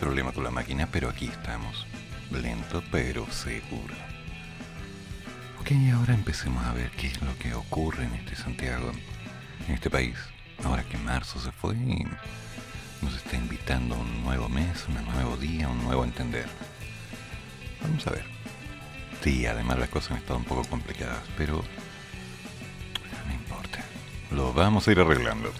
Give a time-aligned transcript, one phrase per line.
[0.00, 1.86] Problema con la máquina, pero aquí estamos.
[2.30, 3.94] Lento pero seguro.
[5.60, 8.90] Ok, ahora empecemos a ver qué es lo que ocurre en este Santiago,
[9.68, 10.16] en este país.
[10.64, 12.06] Ahora que marzo se fue y
[13.02, 16.48] nos está invitando un nuevo mes, un nuevo día, un nuevo entender.
[17.82, 18.24] Vamos a ver.
[19.22, 21.62] Sí, además las cosas han estado un poco complicadas, pero
[23.26, 23.84] no importa.
[24.30, 25.52] Lo vamos a ir arreglando.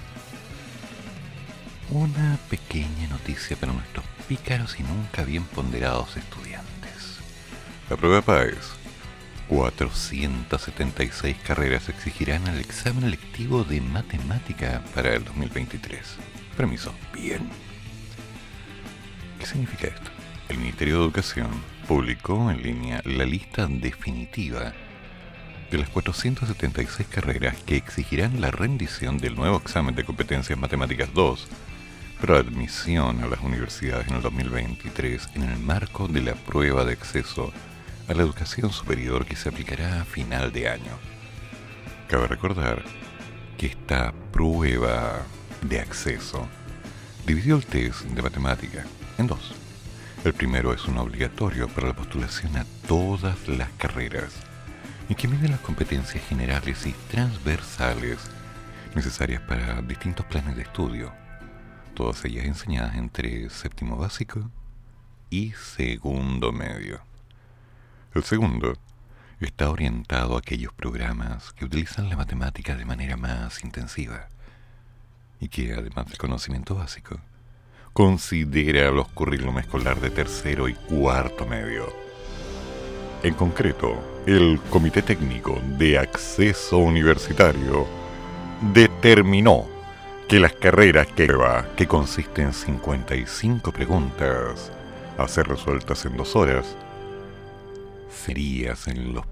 [1.91, 7.19] Una pequeña noticia para nuestros pícaros y nunca bien ponderados estudiantes.
[7.91, 8.75] La prueba PAES.
[9.49, 15.99] 476 carreras exigirán el examen lectivo de matemática para el 2023.
[16.57, 16.95] Permiso.
[17.13, 17.41] Bien.
[19.41, 20.13] ¿Qué significa esto?
[20.49, 21.51] El Ministerio de Educación
[21.89, 24.73] publicó en línea la lista definitiva
[25.73, 31.49] de las 476 carreras que exigirán la rendición del nuevo examen de competencias matemáticas 2
[31.49, 31.70] para
[32.29, 37.53] admisión a las universidades en el 2023 en el marco de la prueba de acceso
[38.09, 40.93] a la educación superior que se aplicará a final de año.
[42.09, 42.85] Cabe recordar
[43.57, 45.23] que esta prueba
[45.63, 46.47] de acceso
[47.27, 48.85] dividió el test de matemática
[49.19, 49.55] en dos.
[50.25, 54.35] El primero es un obligatorio para la postulación a todas las carreras
[55.09, 58.19] y que mide las competencias generales y transversales
[58.95, 61.20] necesarias para distintos planes de estudio
[62.01, 64.51] todas ellas enseñadas entre séptimo básico
[65.29, 67.03] y segundo medio.
[68.15, 68.73] El segundo
[69.39, 74.29] está orientado a aquellos programas que utilizan la matemática de manera más intensiva
[75.41, 77.21] y que, además del conocimiento básico,
[77.93, 81.93] considera los currículum escolar de tercero y cuarto medio.
[83.23, 87.87] En concreto, el Comité Técnico de Acceso Universitario
[88.73, 89.80] determinó
[90.31, 91.29] que las carreras que
[91.77, 94.71] que consiste en 55 preguntas
[95.19, 96.77] a ser resueltas en dos horas,
[98.09, 99.25] serías en, los,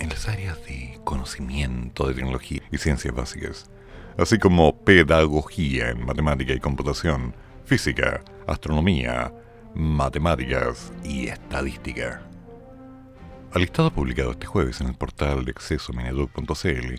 [0.00, 3.70] en las áreas de conocimiento de tecnología y ciencias básicas,
[4.18, 7.32] así como pedagogía en matemática y computación,
[7.64, 9.32] física, astronomía,
[9.72, 12.22] matemáticas y estadística.
[13.52, 16.96] Al listado publicado este jueves en el portal de acceso mineduc.cl,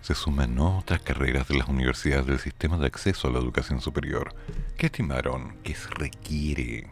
[0.00, 4.34] se suman otras carreras de las universidades del sistema de acceso a la educación superior
[4.76, 6.88] que estimaron que se requiere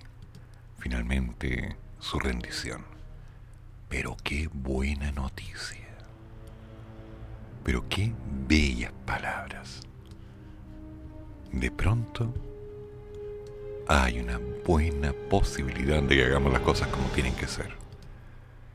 [0.78, 2.84] finalmente su rendición.
[3.88, 5.86] Pero qué buena noticia.
[7.64, 8.12] Pero qué
[8.46, 9.80] bellas palabras.
[11.52, 12.34] De pronto
[13.88, 17.72] hay una buena posibilidad de que hagamos las cosas como tienen que ser.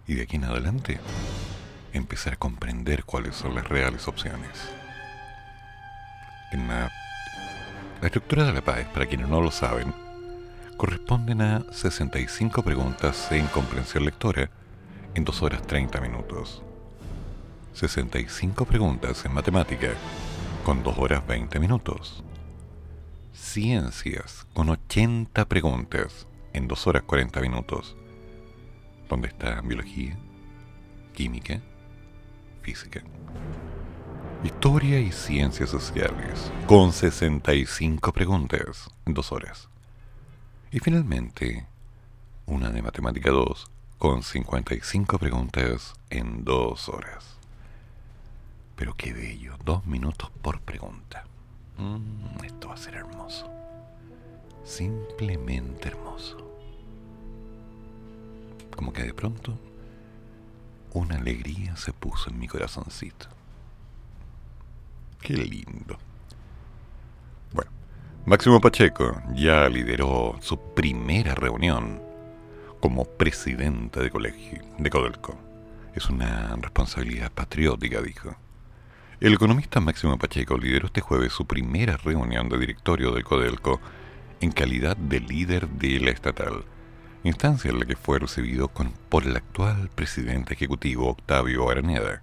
[0.08, 1.00] Y de aquí en adelante
[1.94, 4.50] empezar a comprender cuáles son las reales opciones.
[6.52, 6.92] En la,
[8.02, 9.94] estructura de la PAES, para quienes no lo saben,
[10.76, 14.50] corresponden a 65 preguntas en comprensión lectora
[15.14, 16.62] en 2 horas 30 minutos.
[17.74, 19.90] 65 preguntas en matemática
[20.66, 22.24] con 2 horas 20 minutos.
[23.34, 27.96] Ciencias con 80 preguntas en 2 horas 40 minutos.
[29.08, 30.18] ¿Dónde está biología?
[31.14, 31.62] Química,
[32.62, 33.02] física.
[34.44, 39.70] Historia y ciencias sociales, con 65 preguntas en dos horas.
[40.72, 41.68] Y finalmente,
[42.46, 47.38] una de matemática 2, con 55 preguntas en dos horas.
[48.76, 51.26] Pero qué bello, dos minutos por pregunta.
[51.78, 53.48] Mm, esto va a ser hermoso.
[54.64, 56.38] Simplemente hermoso.
[58.76, 59.58] Como que de pronto
[60.94, 63.28] una alegría se puso en mi corazoncito.
[65.22, 65.98] Qué lindo.
[67.54, 67.72] Bueno,
[68.26, 72.02] Máximo Pacheco ya lideró su primera reunión
[72.80, 75.38] como presidente de colegio de Codelco.
[75.94, 78.36] Es una responsabilidad patriótica, dijo.
[79.20, 83.80] El economista Máximo Pacheco lideró este jueves su primera reunión de directorio de Codelco
[84.40, 86.66] en calidad de líder de la estatal
[87.24, 92.22] instancia en la que fue recibido con, por el actual presidente ejecutivo Octavio Araneda.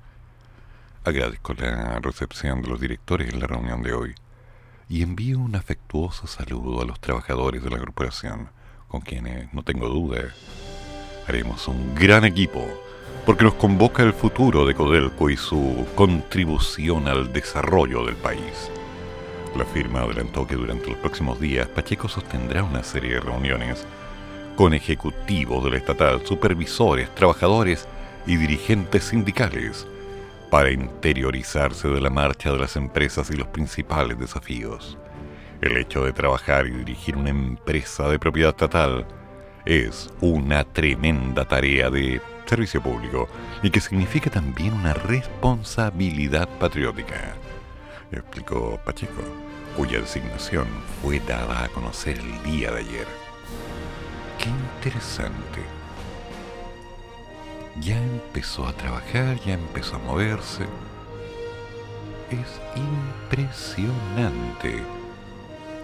[1.05, 4.15] Agradezco la recepción de los directores en la reunión de hoy
[4.89, 8.49] y envío un afectuoso saludo a los trabajadores de la corporación,
[8.89, 10.35] con quienes, no tengo duda,
[11.29, 12.67] haremos un gran equipo,
[13.27, 18.71] porque nos convoca el futuro de Codelco y su contribución al desarrollo del país.
[19.57, 23.87] La firma adelantó que durante los próximos días Pacheco sostendrá una serie de reuniones
[24.59, 27.87] con ejecutivos del estatal, supervisores, trabajadores
[28.27, 29.87] y dirigentes sindicales
[30.51, 34.99] para interiorizarse de la marcha de las empresas y los principales desafíos.
[35.61, 39.07] El hecho de trabajar y dirigir una empresa de propiedad estatal
[39.65, 43.29] es una tremenda tarea de servicio público
[43.63, 47.37] y que significa también una responsabilidad patriótica,
[48.11, 49.23] explicó Pacheco,
[49.77, 50.67] cuya designación
[51.01, 53.18] fue dada a conocer el día de ayer.
[54.39, 55.63] Qué interesante
[57.81, 60.65] ya empezó a trabajar, ya empezó a moverse.
[62.31, 64.83] Es impresionante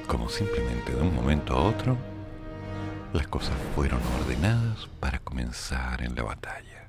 [0.06, 1.96] como simplemente de un momento a otro
[3.14, 6.88] las cosas fueron ordenadas para comenzar en la batalla.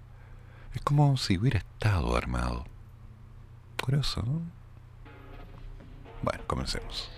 [0.74, 2.66] Es como si hubiera estado armado.
[3.82, 4.42] Curioso, ¿no?
[6.24, 7.10] Bueno, comencemos.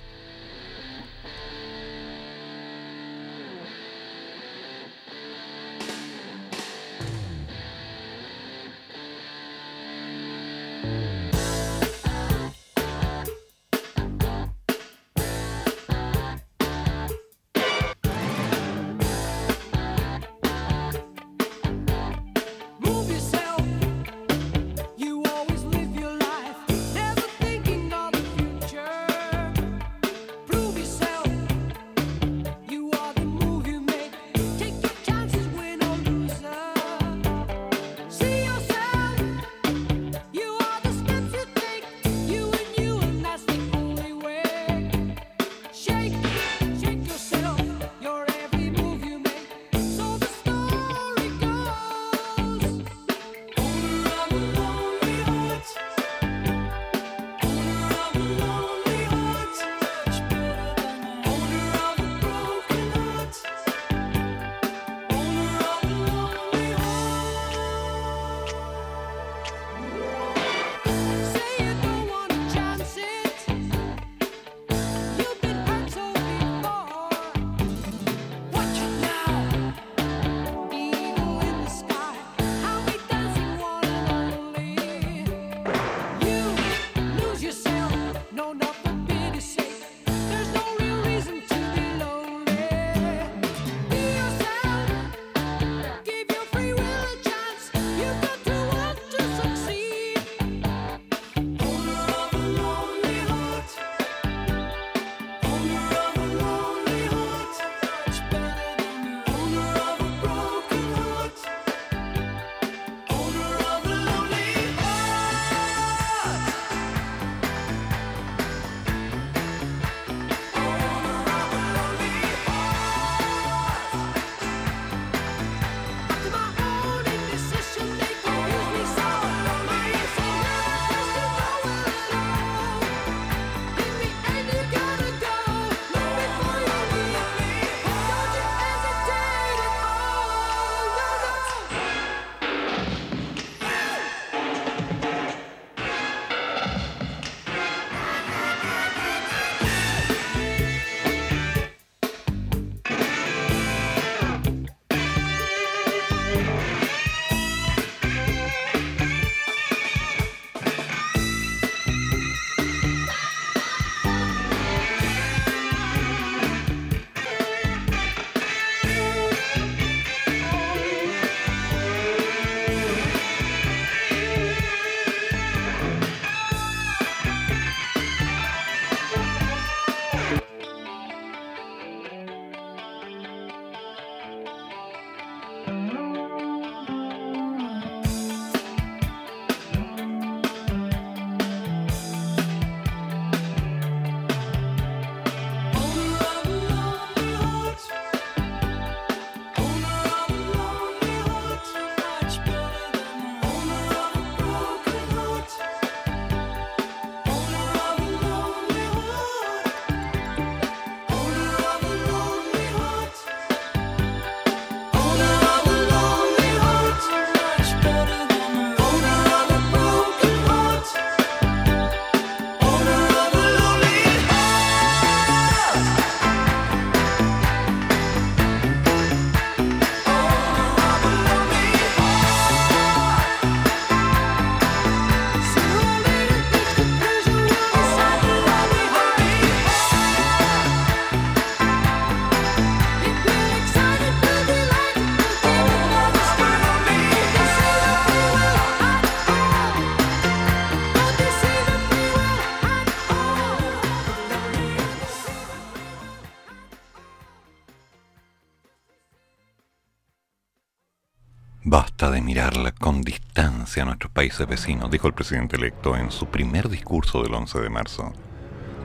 [263.77, 267.59] Distancia a nuestros países vecinos, dijo el presidente electo en su primer discurso del 11
[267.59, 268.11] de marzo,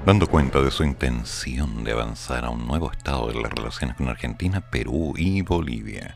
[0.04, 4.08] dando cuenta de su intención de avanzar a un nuevo estado de las relaciones con
[4.08, 6.14] Argentina, Perú y Bolivia,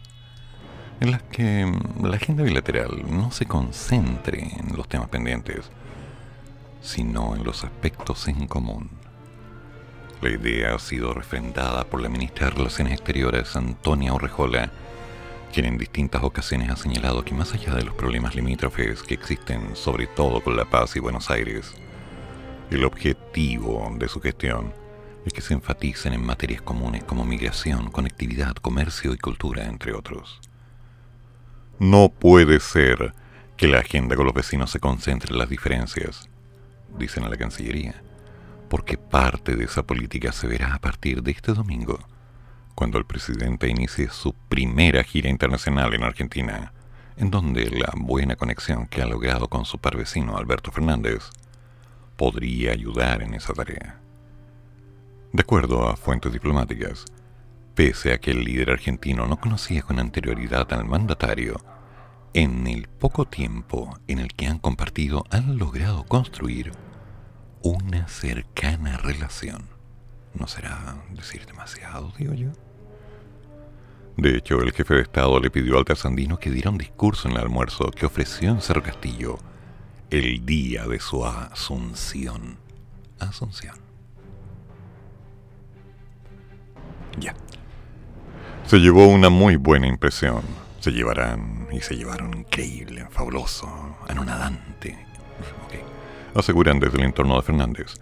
[1.01, 1.65] en las que
[2.03, 5.71] la agenda bilateral no se concentre en los temas pendientes,
[6.83, 8.91] sino en los aspectos en común.
[10.21, 14.71] La idea ha sido refrendada por la ministra de Relaciones Exteriores, Antonia Orrejola,
[15.57, 19.75] quien en distintas ocasiones ha señalado que más allá de los problemas limítrofes que existen,
[19.75, 21.73] sobre todo con La Paz y Buenos Aires,
[22.71, 24.75] el objetivo de su gestión
[25.25, 30.43] es que se enfaticen en materias comunes como migración, conectividad, comercio y cultura, entre otros.
[31.79, 33.15] No puede ser
[33.57, 36.29] que la agenda con los vecinos se concentre en las diferencias,
[36.99, 38.03] dicen a la Cancillería,
[38.69, 41.99] porque parte de esa política se verá a partir de este domingo
[42.77, 46.75] cuando el presidente inicie su primera gira internacional en Argentina,
[47.17, 51.31] en donde la buena conexión que ha logrado con su par vecino Alberto Fernández
[52.17, 53.99] podría ayudar en esa tarea.
[55.33, 57.07] De acuerdo a fuentes diplomáticas,
[57.75, 61.57] pese a que el líder argentino no conocía con anterioridad al mandatario,
[62.35, 66.73] en el poco tiempo en el que han compartido han logrado construir
[67.63, 69.71] una cercana relación.
[70.35, 72.51] No será decir demasiado, digo yo.
[74.17, 77.35] De hecho, el jefe de Estado le pidió al trasandino que diera un discurso en
[77.35, 79.39] el almuerzo que ofreció en Cerro Castillo
[80.11, 82.57] el día de su asunción.
[83.19, 83.77] Asunción.
[87.19, 87.35] Ya.
[88.65, 90.43] Se llevó una muy buena impresión.
[90.81, 94.99] Se llevarán y se llevaron increíble, fabuloso, anonadante.
[96.35, 97.95] Aseguran desde el entorno de Fernández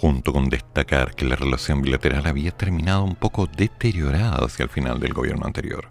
[0.00, 4.98] junto con destacar que la relación bilateral había terminado un poco deteriorada hacia el final
[4.98, 5.90] del gobierno anterior,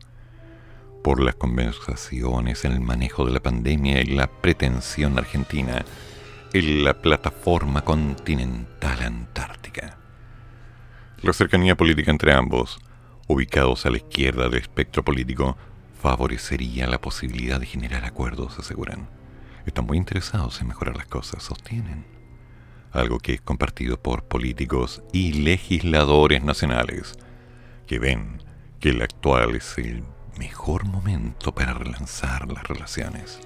[1.03, 5.85] por las conversaciones en el manejo de la pandemia y la pretensión argentina
[6.53, 9.99] en la plataforma continental antártica.
[11.21, 12.79] La cercanía política entre ambos,
[13.27, 15.55] ubicados a la izquierda del espectro político,
[16.01, 19.07] favorecería la posibilidad de generar acuerdos, aseguran.
[19.67, 22.18] Están muy interesados en mejorar las cosas, sostienen
[22.91, 27.17] algo que es compartido por políticos y legisladores nacionales,
[27.87, 28.41] que ven
[28.79, 30.03] que el actual es el
[30.37, 33.39] mejor momento para relanzar las relaciones.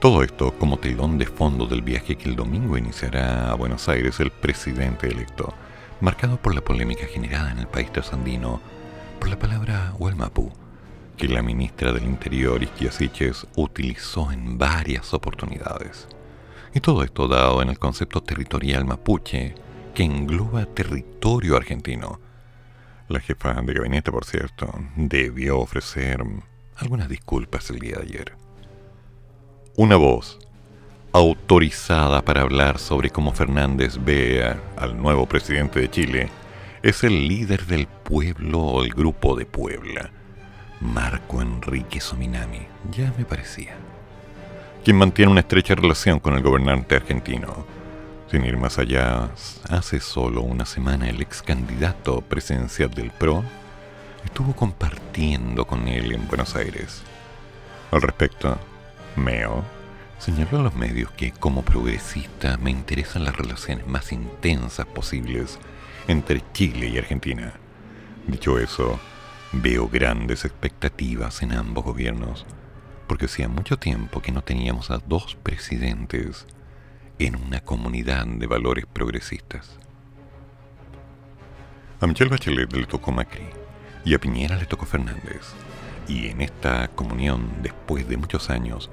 [0.00, 4.20] Todo esto como telón de fondo del viaje que el domingo iniciará a Buenos Aires
[4.20, 5.54] el presidente electo,
[6.00, 8.60] marcado por la polémica generada en el país trasandino
[9.18, 10.52] por la palabra Huelmapú,
[11.16, 12.90] que la ministra del Interior, Isquia
[13.56, 16.08] utilizó en varias oportunidades.
[16.74, 19.54] Y todo esto dado en el concepto territorial mapuche,
[19.94, 22.18] que engloba territorio argentino.
[23.08, 26.24] La jefa de gabinete, por cierto, debió ofrecer
[26.76, 28.32] algunas disculpas el día de ayer.
[29.76, 30.40] Una voz
[31.12, 34.44] autorizada para hablar sobre cómo Fernández ve
[34.76, 36.28] al nuevo presidente de Chile
[36.82, 40.10] es el líder del pueblo o el grupo de Puebla,
[40.80, 42.66] Marco Enrique Sominami.
[42.90, 43.76] Ya me parecía
[44.84, 47.64] quien mantiene una estrecha relación con el gobernante argentino.
[48.30, 49.30] Sin ir más allá,
[49.70, 53.42] hace solo una semana el ex candidato presidencial del PRO
[54.26, 57.02] estuvo compartiendo con él en Buenos Aires.
[57.92, 58.58] Al respecto,
[59.16, 59.64] Meo
[60.18, 65.58] señaló a los medios que como progresista me interesan las relaciones más intensas posibles
[66.08, 67.54] entre Chile y Argentina.
[68.26, 69.00] Dicho eso,
[69.52, 72.44] veo grandes expectativas en ambos gobiernos
[73.06, 76.46] porque hacía mucho tiempo que no teníamos a dos presidentes
[77.18, 79.78] en una comunidad de valores progresistas.
[82.00, 83.46] A Michelle Bachelet le tocó Macri
[84.04, 85.54] y a Piñera le tocó Fernández.
[86.06, 88.90] Y en esta comunión, después de muchos años,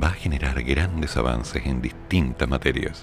[0.00, 3.02] va a generar grandes avances en distintas materias.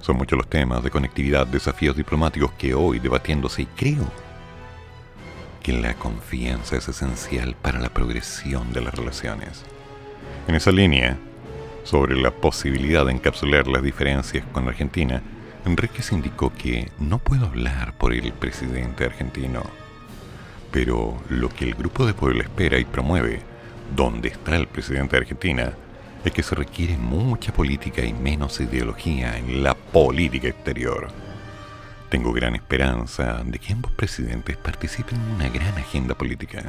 [0.00, 4.10] Son muchos los temas de conectividad, desafíos diplomáticos que hoy debatiéndose y creo
[5.60, 9.64] que la confianza es esencial para la progresión de las relaciones.
[10.48, 11.18] En esa línea,
[11.84, 15.22] sobre la posibilidad de encapsular las diferencias con Argentina,
[15.64, 19.62] Enríquez indicó que no puedo hablar por el presidente argentino,
[20.70, 23.40] pero lo que el Grupo de Puebla espera y promueve,
[23.94, 25.72] donde está el presidente de Argentina,
[26.24, 31.08] es que se requiere mucha política y menos ideología en la política exterior.
[32.10, 36.64] Tengo gran esperanza de que ambos presidentes participen en una gran agenda política.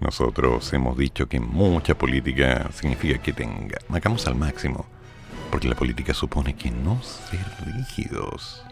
[0.00, 4.84] Nosotros hemos dicho que mucha política significa que tenga, marcamos al máximo,
[5.52, 8.64] porque la política supone que no ser rígidos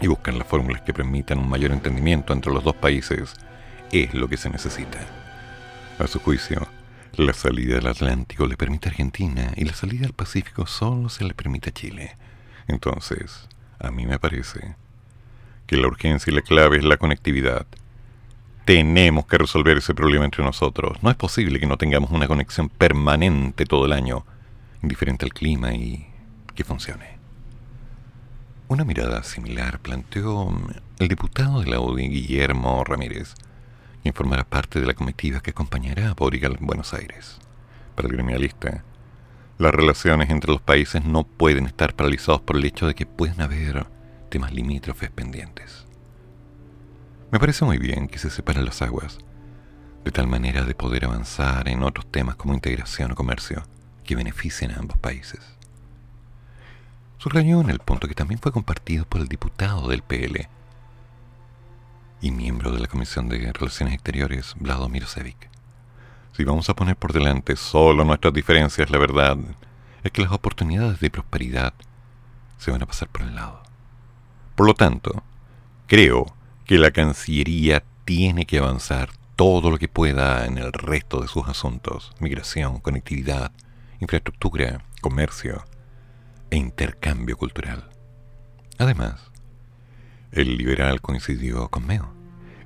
[0.00, 3.34] y buscar las fórmulas que permitan un mayor entendimiento entre los dos países
[3.92, 4.98] es lo que se necesita.
[5.98, 6.66] A su juicio,
[7.18, 11.24] La salida del Atlántico le permite a Argentina y la salida al Pacífico solo se
[11.24, 12.16] le permite a Chile.
[12.66, 13.46] Entonces,
[13.78, 14.76] a mí me parece
[15.68, 17.66] que la urgencia y la clave es la conectividad.
[18.64, 20.96] Tenemos que resolver ese problema entre nosotros.
[21.02, 24.24] No es posible que no tengamos una conexión permanente todo el año,
[24.82, 26.06] indiferente al clima y
[26.54, 27.18] que funcione.
[28.66, 30.50] Una mirada similar planteó
[30.98, 33.34] el diputado de la UDI, Guillermo Ramírez,
[34.02, 37.38] quien formará parte de la comitiva que acompañará a Boric en Buenos Aires.
[37.94, 38.84] Para el gremialista,
[39.58, 43.42] las relaciones entre los países no pueden estar paralizados por el hecho de que pueden
[43.42, 43.86] haber
[44.28, 45.86] temas limítrofes pendientes.
[47.30, 49.18] Me parece muy bien que se separen las aguas,
[50.04, 53.62] de tal manera de poder avanzar en otros temas como integración o comercio
[54.04, 55.40] que beneficien a ambos países.
[57.18, 60.48] Subrayó en el punto que también fue compartido por el diputado del PL
[62.20, 65.50] y miembro de la Comisión de Relaciones Exteriores, Vlado Mirosevic.
[66.32, 69.36] Si vamos a poner por delante solo nuestras diferencias, la verdad
[70.02, 71.74] es que las oportunidades de prosperidad
[72.56, 73.67] se van a pasar por el lado.
[74.58, 75.22] Por lo tanto,
[75.86, 76.34] creo
[76.66, 81.46] que la Cancillería tiene que avanzar todo lo que pueda en el resto de sus
[81.46, 83.52] asuntos, migración, conectividad,
[84.00, 85.64] infraestructura, comercio
[86.50, 87.88] e intercambio cultural.
[88.78, 89.30] Además,
[90.32, 92.12] el liberal coincidió con Meo,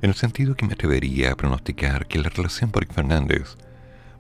[0.01, 3.59] en el sentido que me atrevería a pronosticar que la relación Boric Fernández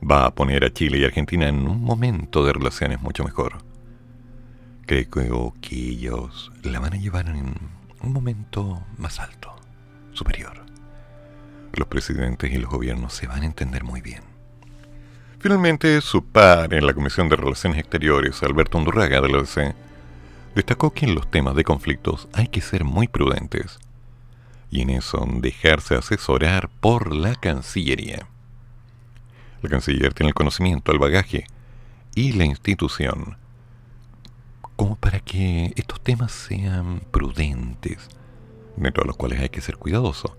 [0.02, 3.71] va a poner a Chile y Argentina en un momento de relaciones mucho mejor
[5.10, 7.54] creo que ellos la van a llevar en
[8.02, 9.54] un momento más alto,
[10.12, 10.64] superior.
[11.72, 14.22] Los presidentes y los gobiernos se van a entender muy bien.
[15.38, 19.74] Finalmente, su par en la Comisión de Relaciones Exteriores, Alberto Undurraga de la OEC,
[20.54, 23.78] destacó que en los temas de conflictos hay que ser muy prudentes
[24.70, 28.26] y en eso dejarse asesorar por la Cancillería.
[29.62, 31.46] La Canciller tiene el conocimiento, el bagaje
[32.14, 33.36] y la institución
[34.76, 38.08] como para que estos temas sean prudentes,
[38.76, 40.36] dentro de los cuales hay que ser cuidadoso.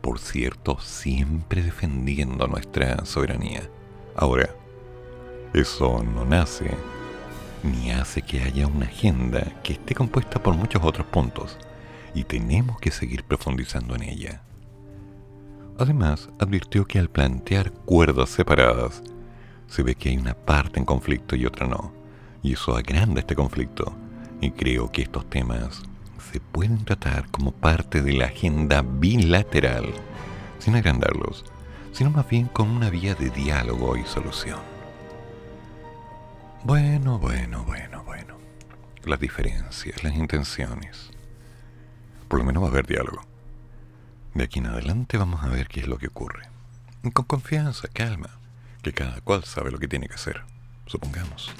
[0.00, 3.68] Por cierto, siempre defendiendo nuestra soberanía.
[4.16, 4.50] Ahora,
[5.52, 6.70] eso no nace
[7.62, 11.58] ni hace que haya una agenda que esté compuesta por muchos otros puntos,
[12.14, 14.42] y tenemos que seguir profundizando en ella.
[15.78, 19.02] Además, advirtió que al plantear cuerdas separadas,
[19.66, 21.99] se ve que hay una parte en conflicto y otra no
[22.42, 23.94] y eso agranda este conflicto.
[24.40, 25.82] Y creo que estos temas
[26.32, 29.92] se pueden tratar como parte de la agenda bilateral,
[30.58, 31.44] sin agrandarlos,
[31.92, 34.60] sino más bien como una vía de diálogo y solución.
[36.64, 38.36] Bueno, bueno, bueno, bueno.
[39.04, 41.10] Las diferencias, las intenciones.
[42.28, 43.22] Por lo menos va a haber diálogo.
[44.34, 46.48] De aquí en adelante vamos a ver qué es lo que ocurre.
[47.12, 48.30] Con confianza, calma,
[48.82, 50.42] que cada cual sabe lo que tiene que hacer,
[50.86, 51.50] supongamos.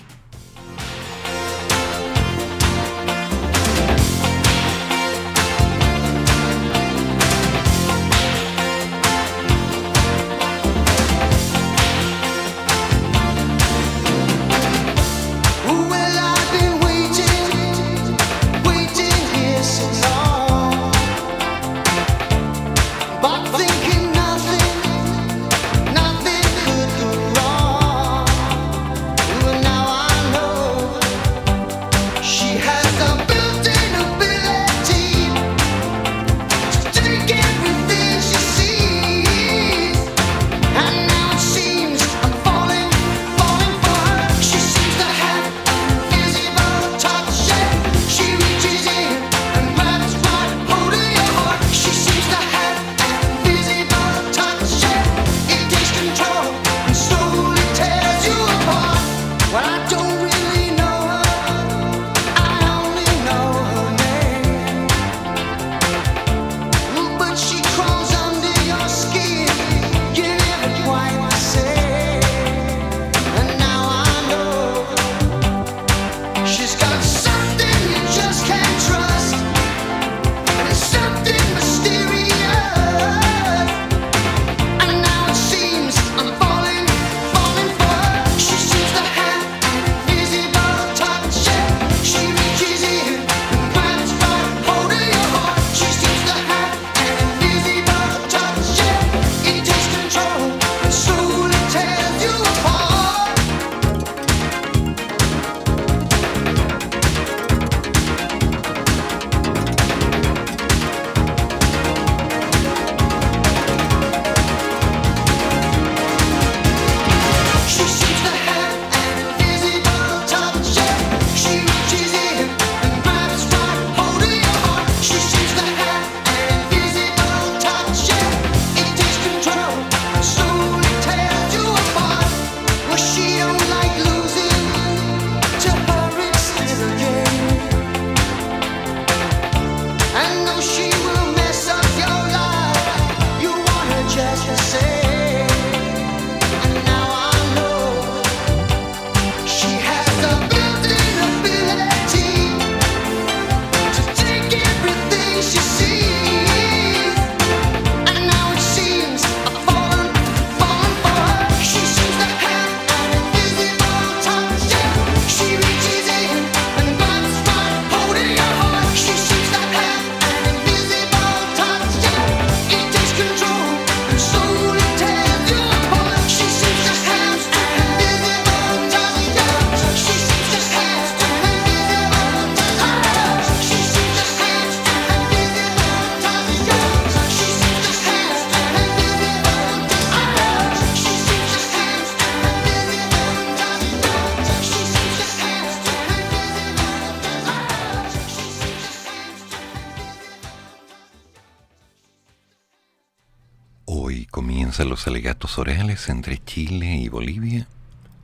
[205.01, 207.67] Los alegatos orales entre Chile y Bolivia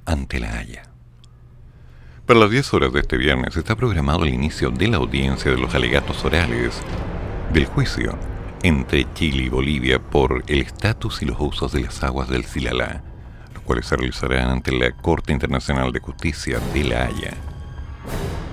[0.05, 0.83] ante la Haya.
[2.27, 5.57] Para las 10 horas de este viernes está programado el inicio de la audiencia de
[5.57, 6.83] los alegatos orales
[7.51, 8.19] del juicio
[8.63, 13.03] entre Chile y Bolivia por el estatus y los usos de las aguas del Silala,
[13.55, 17.33] los cuales se realizarán ante la Corte Internacional de Justicia de La Haya.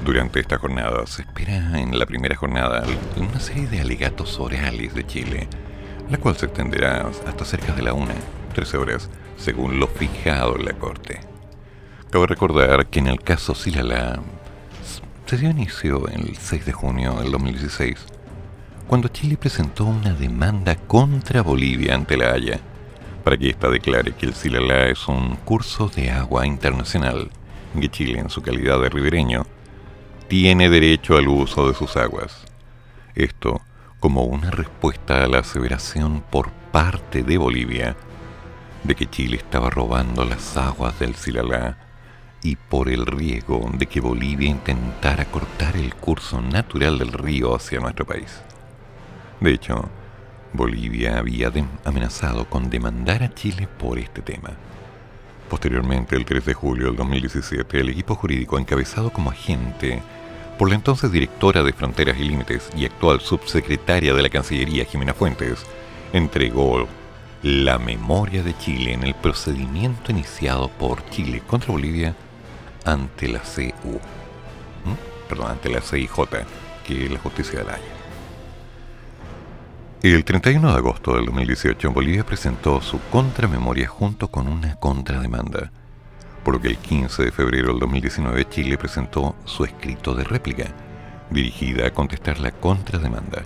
[0.05, 2.85] Durante esta jornada se espera en la primera jornada
[3.17, 5.49] una serie de alegatos orales de Chile,
[6.09, 8.15] la cual se extenderá hasta cerca de la una,
[8.53, 11.19] 13 horas, según lo fijado en la Corte.
[12.09, 14.21] Cabe recordar que en el caso Silala
[15.25, 18.05] se dio inicio el 6 de junio del 2016
[18.87, 22.59] cuando Chile presentó una demanda contra Bolivia ante la Haya
[23.23, 27.31] para que ésta declare que el Silala es un curso de agua internacional
[27.73, 29.45] en que Chile, en su calidad de ribereño,
[30.27, 32.43] tiene derecho al uso de sus aguas.
[33.15, 33.61] Esto
[34.03, 37.95] como una respuesta a la aseveración por parte de Bolivia
[38.83, 41.77] de que Chile estaba robando las aguas del Silala
[42.41, 47.79] y por el riesgo de que Bolivia intentara cortar el curso natural del río hacia
[47.79, 48.41] nuestro país.
[49.39, 49.87] De hecho,
[50.51, 51.49] Bolivia había
[51.85, 54.49] amenazado con demandar a Chile por este tema.
[55.49, 60.03] Posteriormente, el 3 de julio del 2017, el equipo jurídico encabezado como agente
[60.57, 65.13] por la entonces directora de Fronteras y Límites y actual subsecretaria de la Cancillería, Jimena
[65.13, 65.65] Fuentes,
[66.13, 66.87] entregó
[67.41, 72.15] la memoria de Chile en el procedimiento iniciado por Chile contra Bolivia
[72.85, 73.99] ante la CU,
[75.27, 76.13] perdón, ante la CIJ,
[76.85, 77.79] que es la Justicia de la.
[80.03, 85.71] El 31 de agosto del 2018, Bolivia presentó su contramemoria junto con una contrademanda,
[86.43, 90.73] por lo que el 15 de febrero del 2019 Chile presentó su escrito de réplica,
[91.29, 93.43] dirigida a contestar la contrademanda.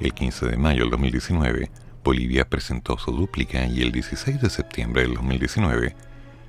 [0.00, 1.70] El 15 de mayo del 2019,
[2.02, 5.94] Bolivia presentó su dúplica y el 16 de septiembre del 2019,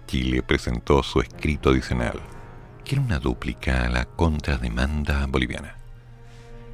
[0.07, 2.19] Chile presentó su escrito adicional,
[2.85, 5.75] que era una dúplica a la contrademanda boliviana.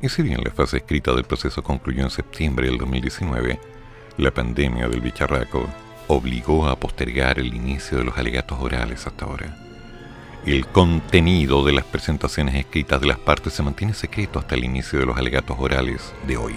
[0.01, 3.59] Y si bien la fase escrita del proceso concluyó en septiembre del 2019,
[4.17, 5.67] la pandemia del bicharraco
[6.07, 9.57] obligó a postergar el inicio de los alegatos orales hasta ahora.
[10.45, 14.99] El contenido de las presentaciones escritas de las partes se mantiene secreto hasta el inicio
[14.99, 16.55] de los alegatos orales de hoy.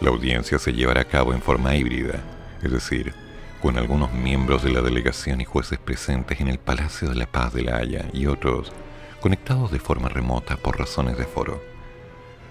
[0.00, 2.20] La audiencia se llevará a cabo en forma híbrida,
[2.62, 3.14] es decir,
[3.62, 7.52] con algunos miembros de la delegación y jueces presentes en el Palacio de la Paz
[7.52, 8.72] de La Haya y otros
[9.20, 11.62] conectados de forma remota por razones de foro.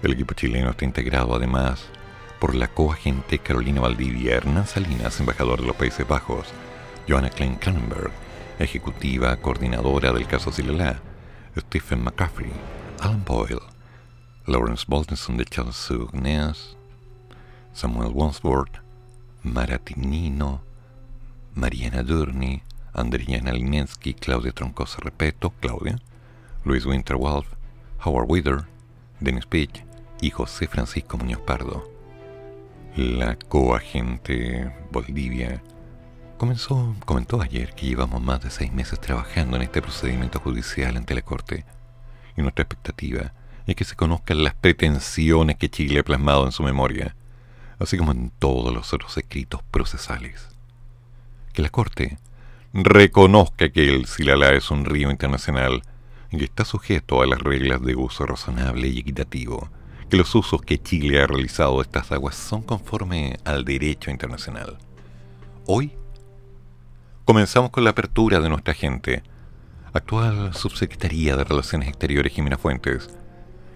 [0.02, 1.88] El equipo chileno está integrado además
[2.38, 6.48] por la coagente Carolina Valdivia, Hernán Salinas, embajador de los Países Bajos,
[7.08, 8.12] Joanna Klein Kranenberg,
[8.58, 11.00] ejecutiva coordinadora del caso Silala,
[11.56, 12.52] Stephen McCaffrey,
[13.00, 13.60] Alan Boyle,
[14.46, 16.76] Lawrence Boltonson de Chalsugneas,
[17.72, 18.80] Samuel Wansworth,
[19.42, 20.62] Maratinino,
[21.54, 25.98] Mariana Durni, Andriana Linensky, Claudia Troncosa Repeto, Claudia,
[26.64, 27.46] Luis Winterwolf,
[28.04, 28.64] Howard Wither,
[29.20, 29.84] Dennis Pitch,
[30.20, 31.97] y José Francisco Muñoz Pardo.
[32.98, 35.62] La coagente Bolivia.
[36.36, 41.14] Comenzó, comentó ayer que llevamos más de seis meses trabajando en este procedimiento judicial ante
[41.14, 41.64] la Corte.
[42.36, 43.34] Y nuestra expectativa
[43.68, 47.14] es que se conozcan las pretensiones que Chile ha plasmado en su memoria,
[47.78, 50.48] así como en todos los otros escritos procesales.
[51.52, 52.18] Que la Corte
[52.72, 55.82] reconozca que el Silala es un río internacional
[56.32, 59.70] y que está sujeto a las reglas de uso razonable y equitativo
[60.08, 64.78] que los usos que Chile ha realizado de estas aguas son conforme al derecho internacional.
[65.66, 65.92] Hoy
[67.24, 69.22] comenzamos con la apertura de nuestra gente,
[69.92, 73.10] actual Subsecretaría de Relaciones Exteriores Jimena Fuentes,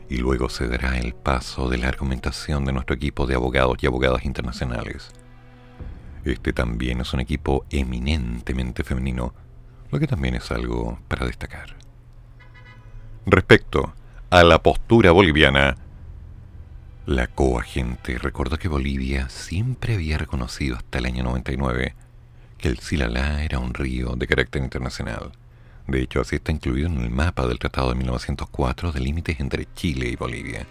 [0.09, 3.87] y luego se dará el paso de la argumentación de nuestro equipo de abogados y
[3.87, 5.11] abogadas internacionales.
[6.25, 9.35] Este también es un equipo eminentemente femenino,
[9.91, 11.77] lo que también es algo para destacar.
[13.27, 13.93] Respecto
[14.31, 15.77] a la postura boliviana,
[17.07, 21.97] la coagente recordó que Bolivia siempre había reconocido hasta el año 99
[22.59, 25.33] que el Silala era un río de carácter internacional.
[25.89, 29.67] De hecho, así está incluido en el mapa del Tratado de 1904 de límites entre
[29.75, 30.65] Chile y Bolivia.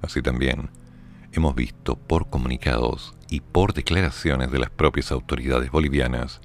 [0.00, 0.70] Así también,
[1.32, 6.40] hemos visto por comunicados y por declaraciones de las propias autoridades bolivianas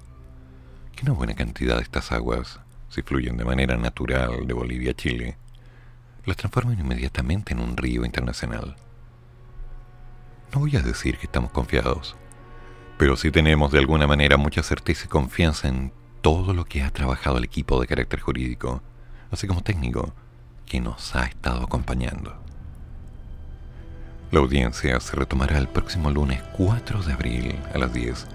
[0.97, 4.95] que una buena cantidad de estas aguas, si fluyen de manera natural de Bolivia a
[4.95, 5.37] Chile,
[6.25, 8.75] las transforman inmediatamente en un río internacional.
[10.53, 12.15] No voy a decir que estamos confiados,
[12.97, 16.91] pero sí tenemos de alguna manera mucha certeza y confianza en todo lo que ha
[16.91, 18.81] trabajado el equipo de carácter jurídico,
[19.31, 20.13] así como técnico,
[20.65, 22.35] que nos ha estado acompañando.
[24.31, 28.27] La audiencia se retomará el próximo lunes 4 de abril a las 10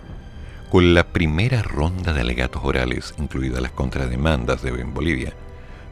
[0.72, 5.34] con la primera ronda de alegatos orales, incluidas las contrademandas de Bolivia,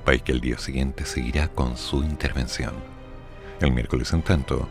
[0.07, 2.73] país que el día siguiente seguirá con su intervención.
[3.61, 4.71] El miércoles, en tanto,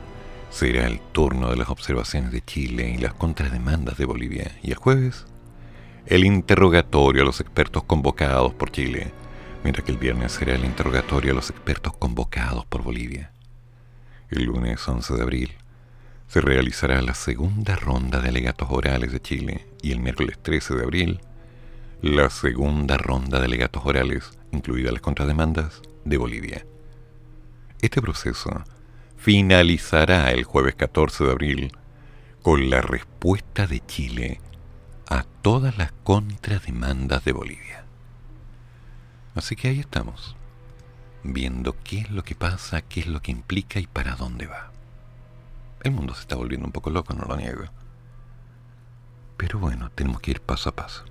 [0.50, 4.78] será el turno de las observaciones de Chile y las contrademandas de Bolivia, y el
[4.78, 5.26] jueves,
[6.06, 9.12] el interrogatorio a los expertos convocados por Chile,
[9.64, 13.32] mientras que el viernes será el interrogatorio a los expertos convocados por Bolivia.
[14.30, 15.52] El lunes 11 de abril
[16.28, 20.84] se realizará la segunda ronda de alegatos orales de Chile y el miércoles 13 de
[20.84, 21.22] abril
[22.02, 26.66] la segunda ronda de alegatos orales, incluidas las contrademandas, de Bolivia.
[27.82, 28.64] Este proceso
[29.20, 31.72] finalizará el jueves 14 de abril
[32.42, 34.40] con la respuesta de Chile
[35.10, 37.84] a todas las contrademandas de Bolivia.
[39.36, 40.38] Así que ahí estamos,
[41.24, 44.72] viendo qué es lo que pasa, qué es lo que implica y para dónde va.
[45.84, 47.66] El mundo se está volviendo un poco loco, no lo niego.
[49.36, 51.04] Pero bueno, tenemos que ir paso a paso.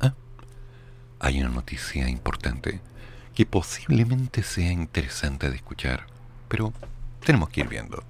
[0.00, 0.14] Ah,
[1.20, 2.80] hay una noticia importante
[3.32, 6.06] que posiblemente sea interesante de escuchar,
[6.48, 6.72] pero
[7.26, 8.02] tenemos que ir viendo.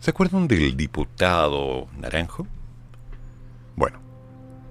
[0.00, 2.46] ¿Se acuerdan del diputado Naranjo?
[3.74, 3.98] Bueno,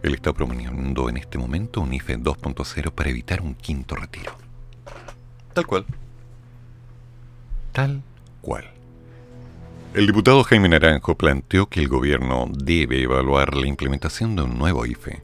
[0.03, 4.31] él está proponiendo en este momento un IFE 2.0 para evitar un quinto retiro.
[5.55, 5.85] Tal cual.
[7.71, 8.03] Tal
[8.41, 8.71] cual.
[9.95, 14.85] El diputado Jaime Naranjo planteó que el gobierno debe evaluar la implementación de un nuevo
[14.85, 15.23] IFE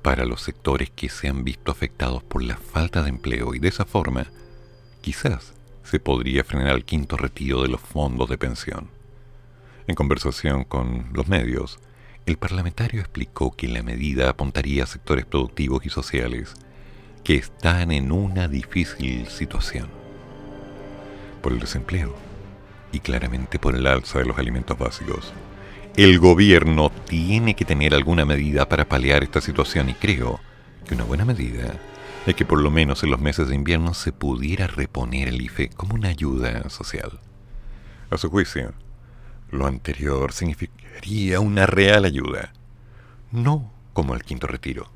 [0.00, 3.68] para los sectores que se han visto afectados por la falta de empleo y de
[3.68, 4.26] esa forma
[5.02, 5.55] quizás
[5.86, 8.88] se podría frenar el quinto retiro de los fondos de pensión.
[9.86, 11.78] En conversación con los medios,
[12.26, 16.54] el parlamentario explicó que la medida apuntaría a sectores productivos y sociales
[17.22, 19.88] que están en una difícil situación
[21.40, 22.14] por el desempleo
[22.90, 25.32] y claramente por el alza de los alimentos básicos.
[25.96, 30.40] El gobierno tiene que tener alguna medida para paliar esta situación y creo
[30.86, 31.74] que una buena medida
[32.26, 35.70] es que por lo menos en los meses de invierno se pudiera reponer el IFE
[35.70, 37.20] como una ayuda social.
[38.10, 38.72] A su juicio,
[39.50, 42.52] lo anterior significaría una real ayuda,
[43.30, 44.90] no como el quinto retiro,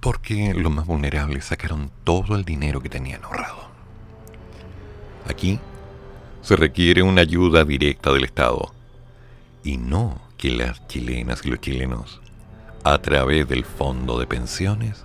[0.00, 3.70] porque los más vulnerables sacaron todo el dinero que tenían ahorrado.
[5.28, 5.60] Aquí
[6.40, 8.72] se requiere una ayuda directa del Estado,
[9.62, 12.20] y no que las chilenas y los chilenos,
[12.84, 15.04] a través del fondo de pensiones,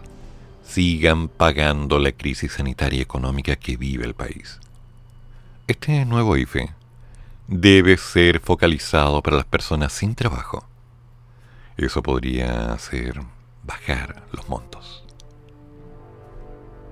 [0.67, 4.59] sigan pagando la crisis sanitaria y económica que vive el país.
[5.65, 6.69] Este nuevo IFE
[7.47, 10.67] debe ser focalizado para las personas sin trabajo.
[11.77, 13.21] Eso podría hacer
[13.63, 15.05] bajar los montos.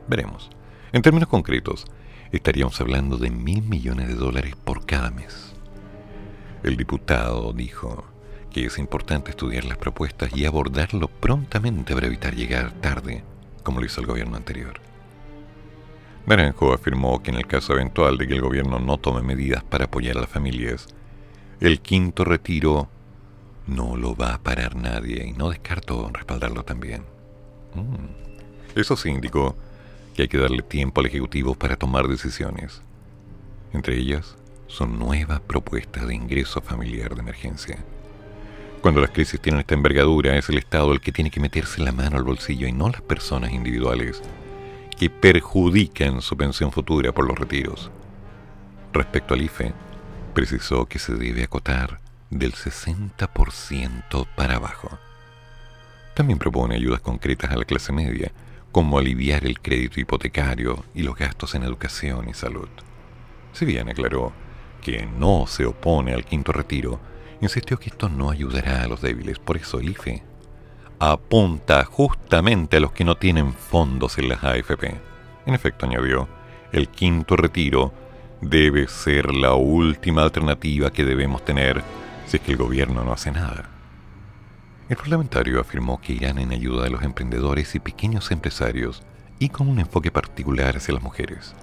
[0.08, 0.50] Veremos.
[0.94, 1.86] En términos concretos,
[2.32, 5.54] estaríamos hablando de mil millones de dólares por cada mes.
[6.64, 8.06] El diputado dijo
[8.52, 13.24] que es importante estudiar las propuestas y abordarlo prontamente para evitar llegar tarde
[13.66, 14.80] como lo hizo el gobierno anterior.
[16.26, 19.86] Naranjo afirmó que en el caso eventual de que el gobierno no tome medidas para
[19.86, 20.88] apoyar a las familias,
[21.60, 22.88] el quinto retiro
[23.68, 27.04] no lo va a parar nadie y no descartó respaldarlo también.
[27.74, 28.80] Mm.
[28.80, 29.56] Eso sí indicó
[30.16, 32.82] que hay que darle tiempo al Ejecutivo para tomar decisiones.
[33.74, 34.36] Entre ellas
[34.68, 37.84] son nuevas propuestas de ingreso familiar de emergencia.
[38.86, 41.92] Cuando las crisis tienen esta envergadura, es el Estado el que tiene que meterse la
[41.92, 44.22] mano al bolsillo y no las personas individuales
[44.96, 47.90] que perjudican su pensión futura por los retiros.
[48.94, 49.74] Respecto al IFE,
[50.36, 55.00] precisó que se debe acotar del 60% para abajo.
[56.14, 58.34] También propone ayudas concretas a la clase media,
[58.72, 62.70] como aliviar el crédito hipotecario y los gastos en educación y salud.
[63.52, 64.32] Si bien aclaró
[64.84, 67.00] que no se opone al quinto retiro,
[67.46, 70.24] insistió que esto no ayudará a los débiles, por eso el IFE
[71.00, 74.96] apunta justamente a los que no tienen fondos en las AFP.
[75.46, 76.28] En efecto, añadió,
[76.72, 77.94] el quinto retiro
[78.42, 81.82] debe ser la última alternativa que debemos tener
[82.28, 83.70] si es que el gobierno no hace nada.
[84.90, 89.04] El parlamentario afirmó que irán en ayuda de los emprendedores y pequeños empresarios
[89.40, 91.56] y con un enfoque particular hacia las mujeres.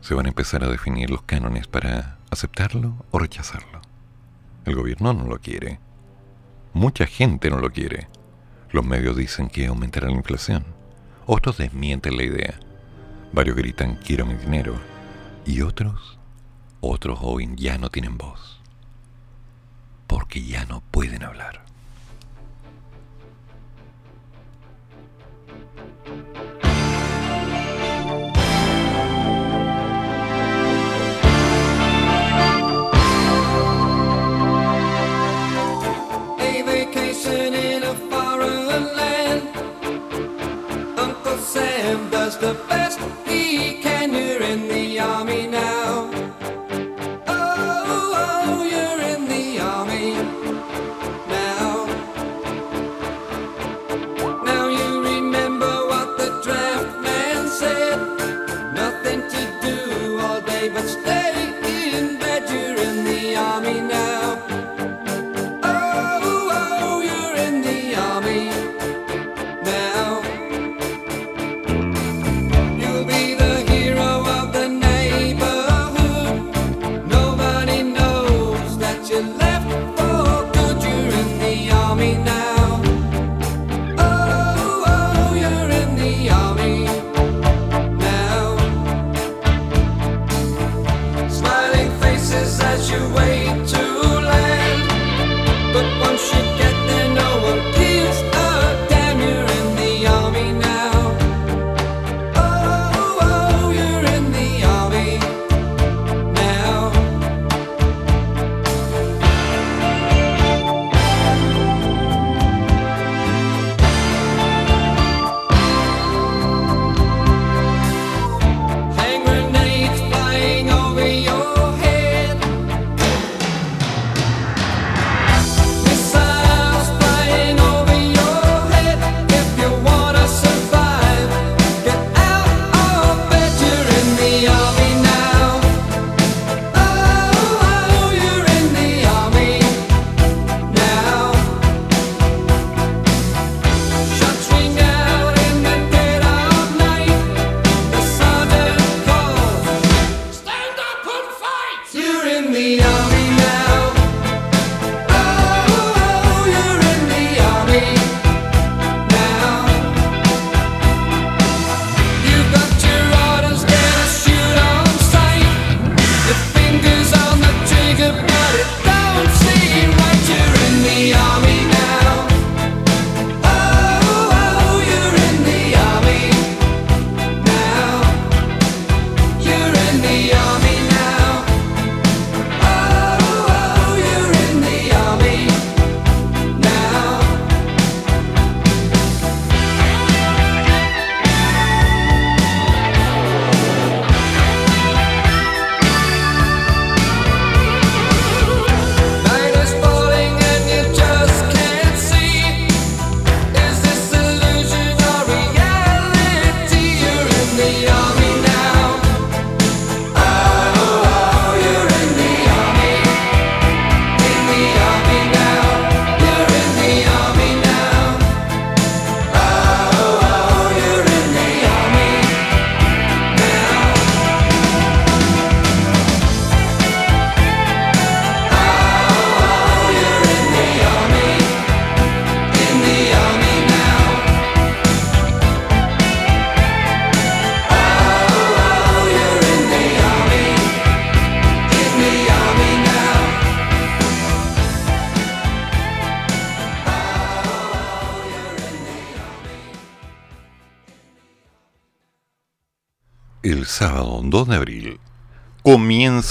[0.00, 3.82] se van a empezar a definir los cánones para aceptarlo o rechazarlo.
[4.64, 5.80] El gobierno no lo quiere.
[6.72, 8.08] Mucha gente no lo quiere.
[8.70, 10.75] Los medios dicen que aumentará la inflación.
[11.28, 12.60] Otros desmienten la idea.
[13.32, 14.78] Varios gritan quiero mi dinero.
[15.44, 16.18] Y otros,
[16.80, 18.60] otros hoy ya no tienen voz.
[20.06, 21.65] Porque ya no pueden hablar.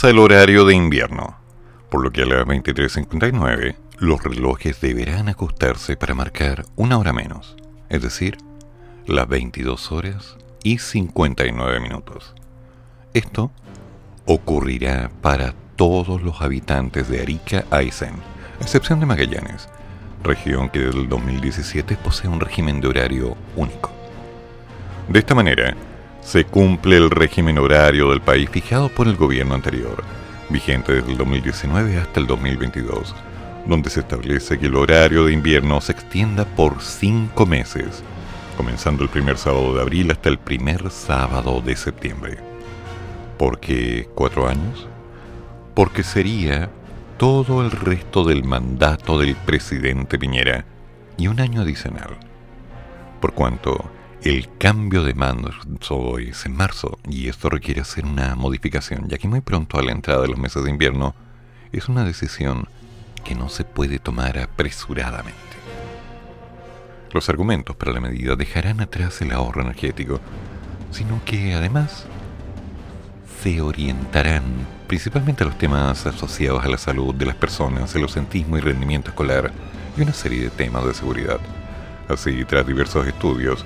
[0.06, 1.36] Comienza el horario de invierno,
[1.89, 7.56] por lo que a las 23.59 los relojes deberán ajustarse para marcar una hora menos,
[7.89, 8.38] es decir,
[9.08, 12.36] las 22 horas y 59 minutos.
[13.16, 13.51] Esto
[14.26, 18.14] ocurrirá para todos los habitantes de Arica Aysén,
[18.62, 19.70] excepción de Magallanes,
[20.24, 23.89] región que desde el 2017 posee un régimen de horario único.
[25.10, 25.76] De esta manera,
[26.26, 30.03] se cumple el régimen horario del país fijado por el gobierno anterior,
[30.49, 33.15] vigente desde el 2019 hasta el 2022,
[33.67, 38.03] donde se establece que el horario de invierno se extienda por cinco meses,
[38.57, 42.38] comenzando el primer sábado de abril hasta el primer sábado de septiembre.
[43.38, 44.88] ¿Por qué cuatro años?
[45.76, 46.71] Porque sería
[47.17, 50.65] todo el resto del mandato del presidente Piñera
[51.17, 52.17] y un año adicional.
[53.21, 53.91] Por cuanto
[54.26, 55.51] el cambio de mando
[56.17, 59.91] es en marzo y esto requiere hacer una modificación, ya que muy pronto a la
[59.91, 61.13] entrada de los meses de invierno
[61.71, 62.67] es una decisión
[63.23, 65.38] que no se puede tomar apresuradamente.
[67.11, 70.19] Los argumentos para la medida dejarán atrás el ahorro energético,
[70.89, 72.07] sino que además
[73.43, 74.43] se orientarán
[74.88, 79.11] principalmente a los temas asociados a la salud de las personas, el ausentismo y rendimiento
[79.11, 79.51] escolar
[79.95, 81.39] y una serie de temas de seguridad.
[82.09, 83.63] Así, tras diversos estudios,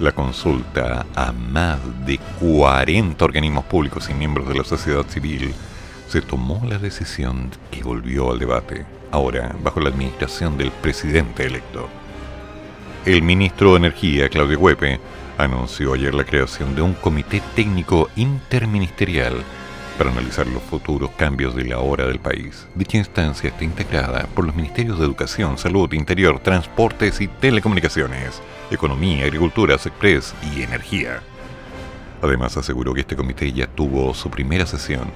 [0.00, 5.54] la consulta a más de 40 organismos públicos y miembros de la sociedad civil,
[6.08, 11.88] se tomó la decisión que volvió al debate, ahora bajo la administración del presidente electo.
[13.04, 15.00] El ministro de Energía, Claudio Huepe,
[15.38, 19.44] anunció ayer la creación de un comité técnico interministerial
[20.00, 22.66] para analizar los futuros cambios de la hora del país.
[22.74, 28.40] Dicha instancia está integrada por los Ministerios de Educación, Salud, Interior, Transportes y Telecomunicaciones,
[28.70, 31.20] Economía, Agricultura, Express y Energía.
[32.22, 35.12] Además aseguró que este comité ya tuvo su primera sesión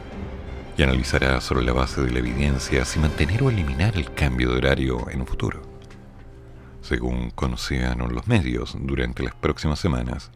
[0.77, 4.59] y analizará sobre la base de la evidencia si mantener o eliminar el cambio de
[4.59, 5.63] horario en un futuro.
[6.83, 10.31] Según conocían los medios durante las próximas semanas,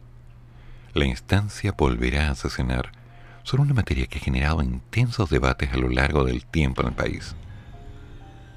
[0.95, 2.98] la instancia volverá a sesionar
[3.43, 6.93] sobre una materia que ha generado intensos debates a lo largo del tiempo en el
[6.93, 7.35] país.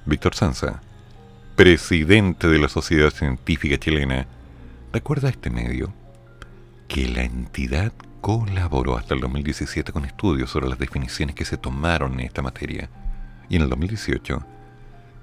[0.05, 0.81] Víctor Sanza,
[1.57, 4.27] presidente de la Sociedad Científica Chilena,
[4.93, 5.93] recuerda a este medio
[6.89, 12.15] que la entidad colaboró hasta el 2017 con estudios sobre las definiciones que se tomaron
[12.15, 12.91] en esta materia
[13.49, 14.45] y en el 2018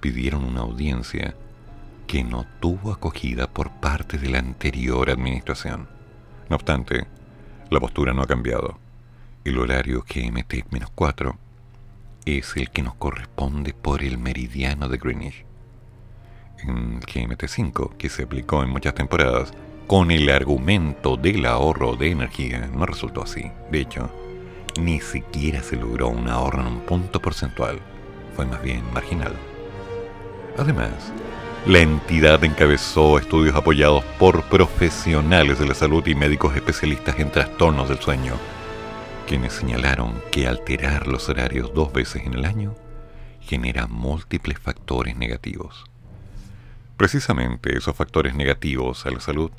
[0.02, 1.36] pidieron una audiencia
[2.08, 5.88] que no tuvo acogida por parte de la anterior administración.
[6.50, 7.06] No obstante,
[7.70, 8.80] la postura no ha cambiado.
[9.46, 11.38] El horario GMT-4
[12.26, 15.46] es el que nos corresponde por el meridiano de Greenwich.
[16.62, 19.54] En GMT5, que se aplicó en muchas temporadas,
[19.88, 23.50] con el argumento del ahorro de energía, no resultó así.
[23.72, 24.12] De hecho,
[24.78, 27.80] ni siquiera se logró un ahorro en un punto porcentual.
[28.36, 29.34] Fue más bien marginal.
[30.58, 31.14] Además,
[31.66, 37.88] la entidad encabezó estudios apoyados por profesionales de la salud y médicos especialistas en trastornos
[37.88, 38.34] del sueño,
[39.30, 42.74] quienes señalaron que alterar los horarios dos veces en el año
[43.42, 45.86] genera múltiples factores negativos.
[46.98, 49.52] Precisamente esos factores negativos a la salud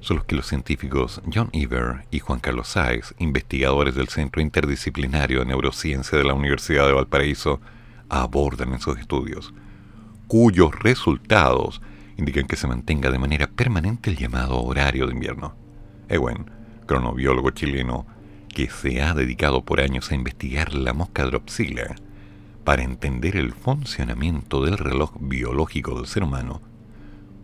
[0.00, 5.40] son los que los científicos John Eber y Juan Carlos Sáez, investigadores del Centro Interdisciplinario
[5.40, 7.60] de Neurociencia de la Universidad de Valparaíso,
[8.08, 9.52] abordan en sus estudios
[10.28, 11.82] cuyos resultados
[12.16, 15.54] indican que se mantenga de manera permanente el llamado horario de invierno.
[16.08, 16.50] Ewen,
[16.86, 18.13] cronobiólogo chileno
[18.54, 21.96] que se ha dedicado por años a investigar la mosca Dropsila
[22.62, 26.62] para entender el funcionamiento del reloj biológico del ser humano,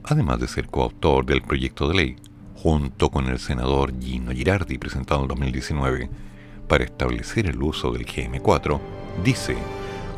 [0.05, 2.17] además de ser coautor del proyecto de ley,
[2.55, 6.09] junto con el senador Gino Girardi presentado en 2019
[6.69, 8.81] para establecer el uso del GM4,
[9.25, 9.57] dice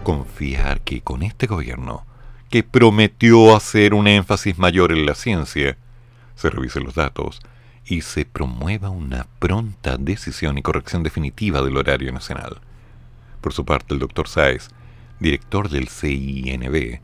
[0.04, 2.04] confiar que con este gobierno
[2.50, 5.78] que prometió hacer un énfasis mayor en la ciencia,
[6.34, 7.40] se revisen los datos
[7.84, 12.60] y se promueva una pronta decisión y corrección definitiva del horario nacional.
[13.40, 14.68] Por su parte, el doctor Sáez,
[15.20, 17.00] director del CINB,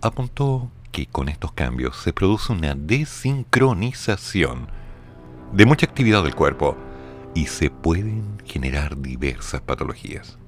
[0.00, 4.68] apuntó que con estos cambios se produce una desincronización
[5.52, 6.76] de mucha actividad del cuerpo
[7.34, 10.38] y se pueden generar diversas patologías.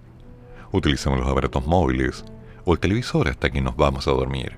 [0.73, 2.25] Utilizamos los aparatos móviles,
[2.65, 4.57] o el televisor hasta que nos vamos a dormir.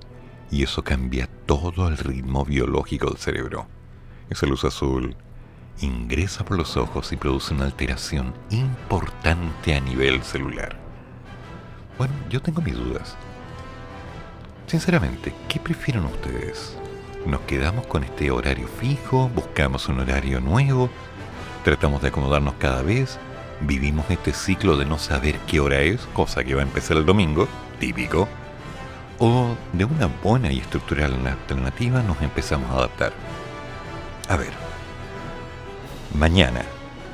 [0.51, 3.67] Y eso cambia todo el ritmo biológico del cerebro.
[4.31, 5.17] Esa luz azul
[5.81, 10.77] ingresa por los ojos y produce una alteración importante a nivel celular.
[11.99, 13.17] Bueno, yo tengo mis dudas.
[14.67, 16.77] Sinceramente, ¿qué prefieren ustedes?
[17.25, 19.29] ¿Nos quedamos con este horario fijo?
[19.35, 20.91] ¿Buscamos un horario nuevo?
[21.65, 23.19] ¿Tratamos de acomodarnos cada vez?
[23.61, 27.07] ¿Vivimos este ciclo de no saber qué hora es, cosa que va a empezar el
[27.07, 27.49] domingo?
[27.79, 28.29] típico,
[29.19, 33.13] o de una buena y estructural alternativa nos empezamos a adaptar.
[34.29, 34.51] A ver,
[36.19, 36.63] mañana,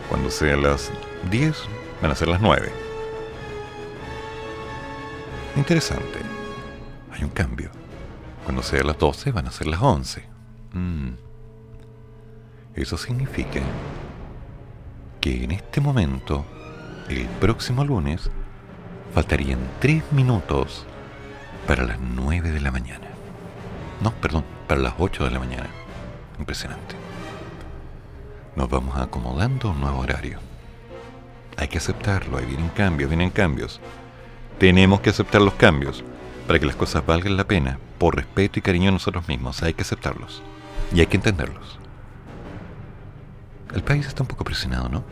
[0.08, 0.90] cuando sean las
[1.30, 1.56] 10,
[2.00, 2.72] van a ser las 9.
[5.56, 6.20] Interesante.
[7.12, 7.70] Hay un cambio.
[8.44, 10.24] Cuando sean las 12, van a ser las 11.
[10.72, 11.10] Mm.
[12.74, 13.60] Eso significa
[15.20, 16.46] que en este momento,
[17.10, 18.30] el próximo lunes,
[19.14, 20.86] faltarían tres minutos
[21.66, 23.06] para las 9 de la mañana.
[24.00, 25.68] No, perdón, para las 8 de la mañana.
[26.42, 26.96] Impresionante.
[28.56, 30.40] Nos vamos acomodando a un nuevo horario.
[31.56, 33.80] Hay que aceptarlo, ahí vienen cambios, vienen cambios.
[34.58, 36.02] Tenemos que aceptar los cambios
[36.48, 39.62] para que las cosas valgan la pena, por respeto y cariño a nosotros mismos.
[39.62, 40.42] Hay que aceptarlos
[40.92, 41.78] y hay que entenderlos.
[43.72, 45.04] El país está un poco presionado, ¿no?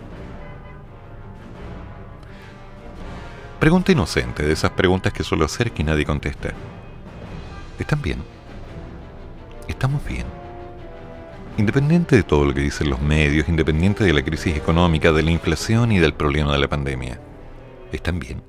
[3.60, 6.54] Pregunta inocente, de esas preguntas que suelo hacer que nadie contesta.
[7.78, 8.18] ¿Están bien?
[9.68, 10.39] ¿Estamos bien?
[11.58, 15.30] Independiente de todo lo que dicen los medios, independiente de la crisis económica, de la
[15.30, 17.20] inflación y del problema de la pandemia,
[17.92, 18.42] ¿están bien?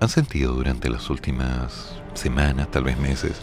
[0.00, 3.40] ¿Han sentido durante las últimas semanas, tal vez meses,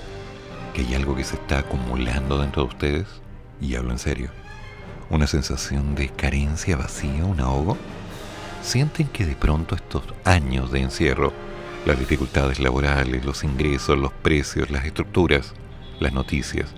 [0.74, 3.08] que hay algo que se está acumulando dentro de ustedes?
[3.62, 4.30] Y hablo en serio.
[5.10, 7.78] ¿Una sensación de carencia, vacía, un ahogo?
[8.64, 11.32] ¿Sienten que de pronto estos años de encierro,
[11.86, 15.54] las dificultades laborales, los ingresos, los precios, las estructuras,
[16.00, 16.74] las noticias,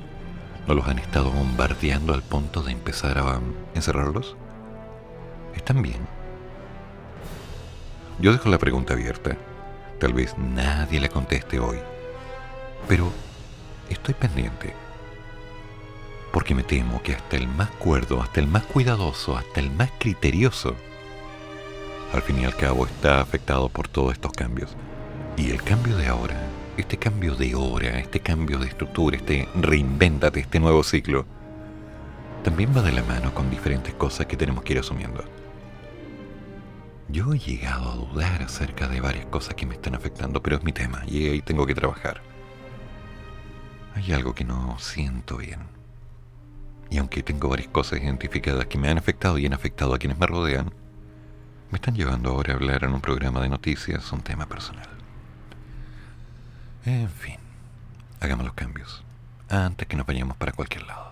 [0.68, 3.40] no los han estado bombardeando al punto de empezar a
[3.74, 4.36] encerrarlos?
[5.56, 6.06] ¿Están bien?
[8.20, 9.38] Yo dejo la pregunta abierta.
[10.00, 11.78] Tal vez nadie la conteste hoy.
[12.88, 13.12] Pero
[13.90, 14.74] estoy pendiente.
[16.32, 19.90] Porque me temo que hasta el más cuerdo, hasta el más cuidadoso, hasta el más
[19.98, 20.76] criterioso,
[22.14, 24.76] al fin y al cabo está afectado por todos estos cambios.
[25.36, 26.36] Y el cambio de ahora,
[26.78, 31.26] este cambio de hora, este cambio de estructura, este reinvéntate, este nuevo ciclo,
[32.44, 35.24] también va de la mano con diferentes cosas que tenemos que ir asumiendo.
[37.10, 40.64] Yo he llegado a dudar acerca de varias cosas que me están afectando, pero es
[40.64, 42.22] mi tema y ahí tengo que trabajar.
[43.96, 45.62] Hay algo que no siento bien.
[46.90, 50.20] Y aunque tengo varias cosas identificadas que me han afectado y han afectado a quienes
[50.20, 50.74] me rodean,
[51.72, 54.97] me están llevando ahora a hablar en un programa de noticias un tema personal.
[56.88, 57.36] En fin,
[58.22, 59.04] hagamos los cambios
[59.50, 61.12] antes que nos vayamos para cualquier lado.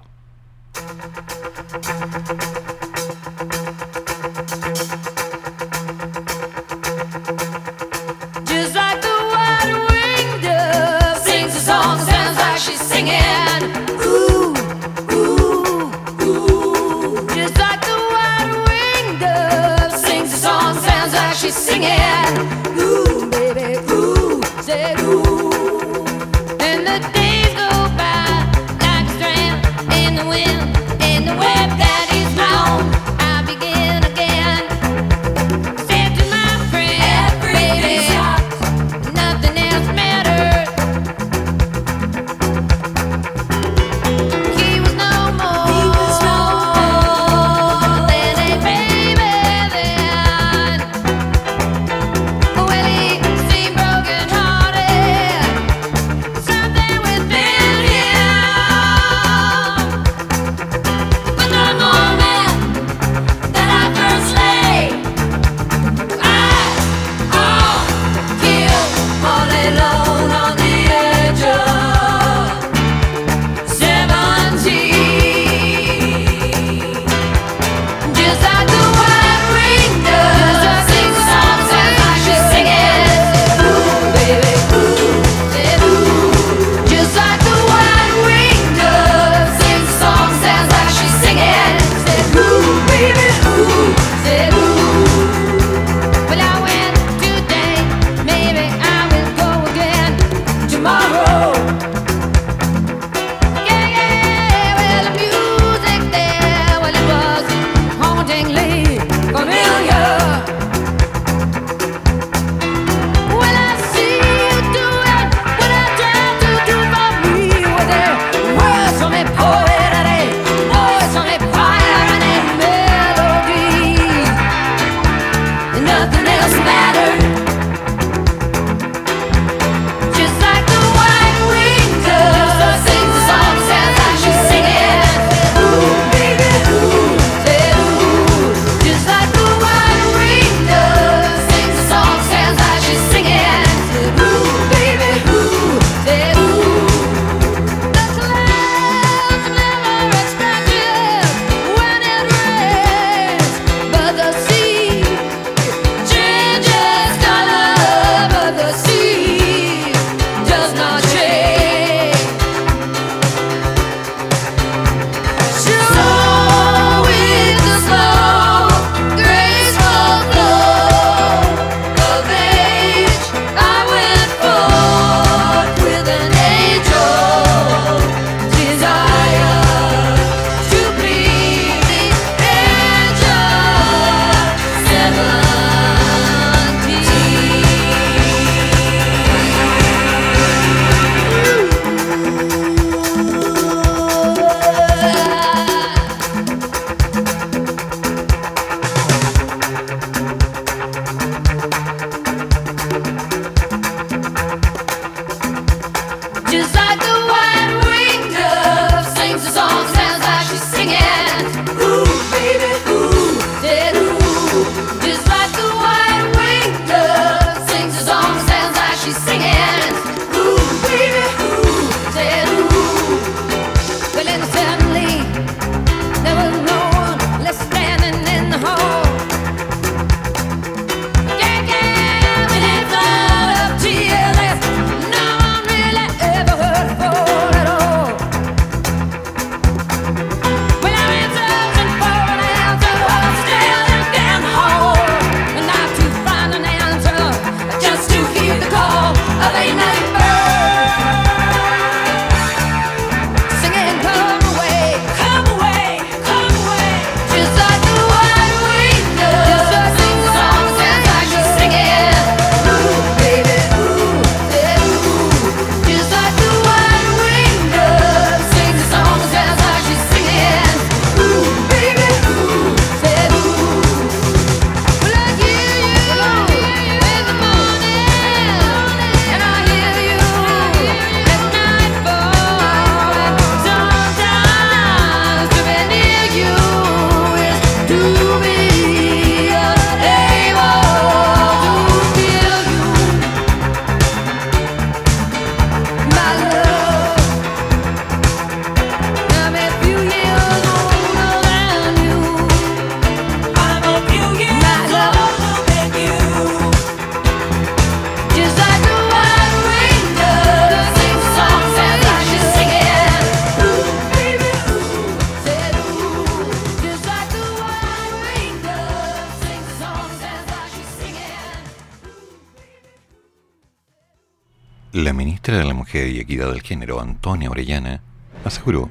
[326.03, 328.01] Y Equidad del Género, Antonia Orellana,
[328.43, 328.89] aseguró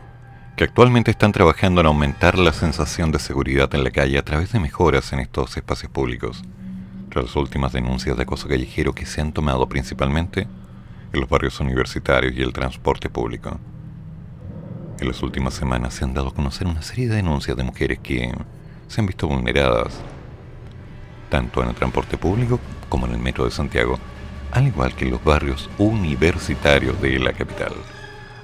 [0.56, 4.52] que actualmente están trabajando en aumentar la sensación de seguridad en la calle a través
[4.52, 6.42] de mejoras en estos espacios públicos,
[7.10, 10.48] tras las últimas denuncias de acoso callejero que se han tomado principalmente
[11.12, 13.58] en los barrios universitarios y el transporte público.
[14.98, 17.98] En las últimas semanas se han dado a conocer una serie de denuncias de mujeres
[17.98, 18.32] que
[18.88, 20.00] se han visto vulneradas,
[21.28, 23.98] tanto en el transporte público como en el metro de Santiago,
[24.54, 27.72] al igual que en los barrios universitarios de la capital.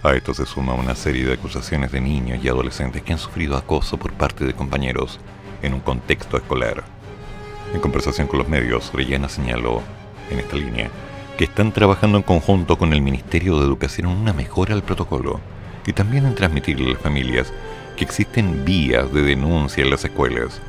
[0.03, 3.57] A esto se suma una serie de acusaciones de niños y adolescentes que han sufrido
[3.57, 5.21] acoso por parte de compañeros
[5.63, 6.83] en un contexto escolar.
[7.73, 9.83] En conversación con los medios, Orellana señaló,
[10.31, 10.91] en esta línea,
[11.39, 15.41] que están trabajando en conjunto con el Ministerio de Educación en una mejora al protocolo
[15.87, 17.53] y también en transmitirle a las familias
[17.97, 20.61] que existen vías de denuncia en las escuelas.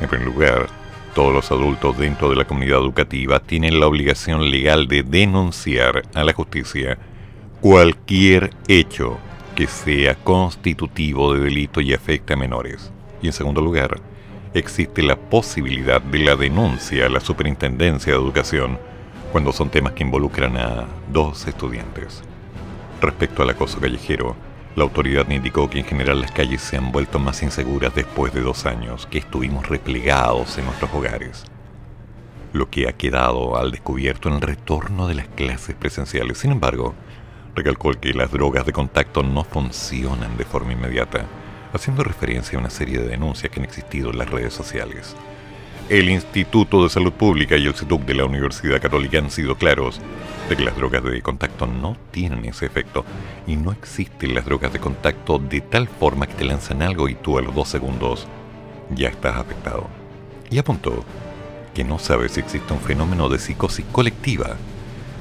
[0.00, 0.66] En primer lugar,
[1.18, 6.22] todos los adultos dentro de la comunidad educativa tienen la obligación legal de denunciar a
[6.22, 6.96] la justicia
[7.60, 9.18] cualquier hecho
[9.56, 12.92] que sea constitutivo de delito y afecte a menores.
[13.20, 14.00] Y en segundo lugar,
[14.54, 18.78] existe la posibilidad de la denuncia a la Superintendencia de Educación
[19.32, 22.22] cuando son temas que involucran a dos estudiantes.
[23.00, 24.36] Respecto al acoso callejero,
[24.78, 28.42] la autoridad indicó que en general las calles se han vuelto más inseguras después de
[28.42, 31.44] dos años que estuvimos replegados en nuestros hogares.
[32.52, 36.38] Lo que ha quedado al descubierto en el retorno de las clases presenciales.
[36.38, 36.94] Sin embargo,
[37.56, 41.26] recalcó que las drogas de contacto no funcionan de forma inmediata,
[41.72, 45.16] haciendo referencia a una serie de denuncias que han existido en las redes sociales.
[45.88, 50.00] El Instituto de Salud Pública y el CETUC de la Universidad Católica han sido claros
[50.48, 53.04] de que las drogas de contacto no tienen ese efecto
[53.46, 57.14] y no existen las drogas de contacto de tal forma que te lanzan algo y
[57.14, 58.26] tú a los dos segundos
[58.90, 59.86] ya estás afectado.
[60.50, 61.04] Y apuntó
[61.74, 64.56] que no sabe si existe un fenómeno de psicosis colectiva,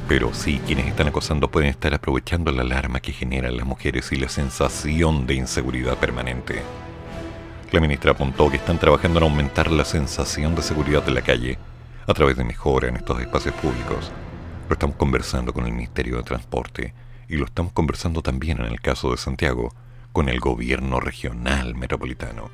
[0.07, 4.15] pero sí quienes están acosando pueden estar aprovechando la alarma que generan las mujeres y
[4.15, 6.61] la sensación de inseguridad permanente.
[7.71, 11.57] La ministra apuntó que están trabajando en aumentar la sensación de seguridad de la calle
[12.07, 14.09] a través de mejora en estos espacios públicos.
[14.67, 16.93] Lo estamos conversando con el Ministerio de Transporte
[17.29, 19.73] y lo estamos conversando también en el caso de Santiago
[20.11, 22.49] con el gobierno regional metropolitano.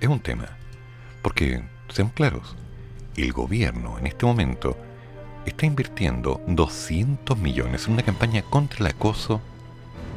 [0.00, 0.56] Es un tema,
[1.20, 2.56] porque, seamos claros,
[3.16, 4.78] el gobierno en este momento
[5.44, 9.42] está invirtiendo 200 millones en una campaña contra el acoso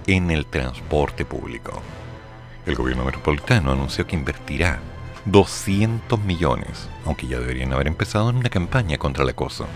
[0.08, 1.82] en el transporte público.
[2.66, 4.80] El gobierno metropolitano anunció que invertirá
[5.26, 9.68] 200 millones, aunque ya deberían haber empezado en una campaña contra el acoso,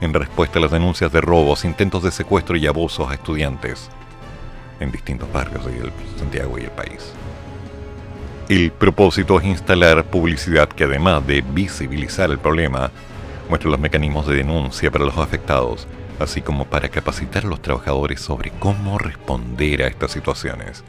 [0.00, 3.90] en respuesta a las denuncias de robos, intentos de secuestro y abusos a estudiantes
[4.80, 7.12] en distintos barrios de Santiago y el país.
[8.48, 12.90] El propósito es instalar publicidad que además de visibilizar el problema,
[13.48, 15.86] muestre los mecanismos de denuncia para los afectados,
[16.18, 20.82] así como para capacitar a los trabajadores sobre cómo responder a estas situaciones.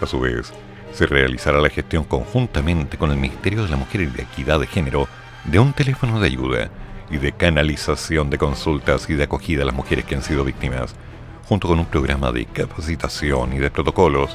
[0.00, 0.52] A su vez,
[0.92, 4.66] se realizará la gestión conjuntamente con el Ministerio de la Mujer y de Equidad de
[4.66, 5.08] Género
[5.44, 6.70] de un teléfono de ayuda
[7.12, 10.96] y de canalización de consultas y de acogida a las mujeres que han sido víctimas,
[11.44, 14.34] junto con un programa de capacitación y de protocolos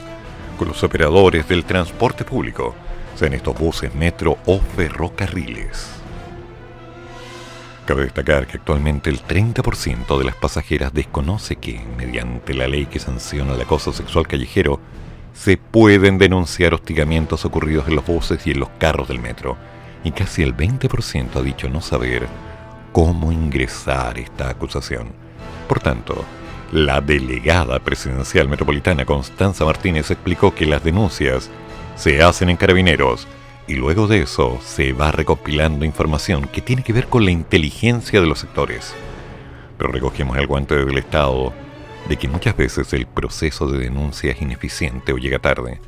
[0.58, 2.76] con los operadores del transporte público,
[3.16, 5.90] sean estos buses, metro o ferrocarriles.
[7.86, 13.00] Cabe destacar que actualmente el 30% de las pasajeras desconoce que, mediante la ley que
[13.00, 14.80] sanciona el acoso sexual callejero,
[15.34, 19.58] se pueden denunciar hostigamientos ocurridos en los buses y en los carros del metro,
[20.04, 22.28] y casi el 20% ha dicho no saber
[22.98, 25.10] cómo ingresar esta acusación.
[25.68, 26.26] Por tanto,
[26.72, 31.52] la delegada presidencial metropolitana Constanza Martínez explicó que las denuncias
[31.96, 33.28] se hacen en carabineros
[33.68, 38.20] y luego de eso se va recopilando información que tiene que ver con la inteligencia
[38.20, 38.96] de los sectores.
[39.78, 41.54] Pero recogemos el guante del Estado
[42.10, 45.80] de que muchas veces el proceso de denuncia es ineficiente o llega tarde.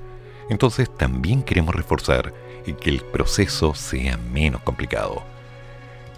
[0.47, 2.35] Entonces también queremos reforzar
[2.79, 5.23] que el proceso sea menos complicado.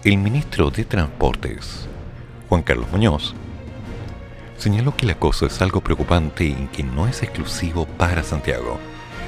[0.04, 1.86] El ministro de Transportes,
[2.48, 3.36] Juan Carlos Muñoz,
[4.58, 8.80] señaló que el acoso es algo preocupante y que no es exclusivo para Santiago.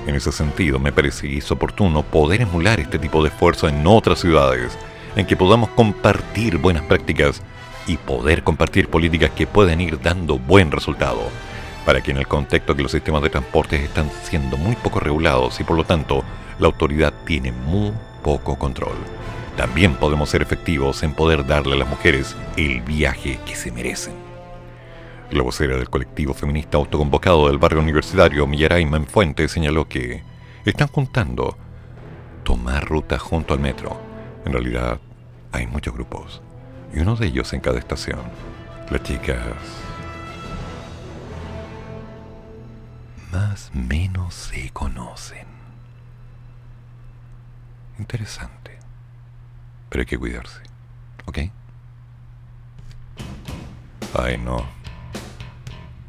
[0.09, 3.87] En ese sentido, me parece que es oportuno poder emular este tipo de esfuerzo en
[3.87, 4.77] otras ciudades,
[5.14, 7.41] en que podamos compartir buenas prácticas
[7.87, 11.22] y poder compartir políticas que puedan ir dando buen resultado,
[11.87, 15.61] para que en el contexto que los sistemas de transportes están siendo muy poco regulados
[15.61, 16.25] y por lo tanto
[16.59, 17.93] la autoridad tiene muy
[18.25, 18.97] poco control
[19.57, 24.14] también podemos ser efectivos en poder darle a las mujeres el viaje que se merecen.
[25.30, 30.22] La vocera del colectivo feminista autoconvocado del barrio universitario, Millaray Manfuente, señaló que
[30.64, 31.57] están juntando
[32.42, 33.96] tomar ruta junto al metro.
[34.44, 35.00] En realidad,
[35.52, 36.42] hay muchos grupos,
[36.92, 38.20] y uno de ellos en cada estación.
[38.90, 39.38] Las chicas
[43.32, 45.46] más menos se conocen.
[47.98, 48.63] Interesante
[49.95, 50.59] pero hay que cuidarse.
[51.26, 51.38] ¿Ok?
[54.18, 54.66] Ay, no.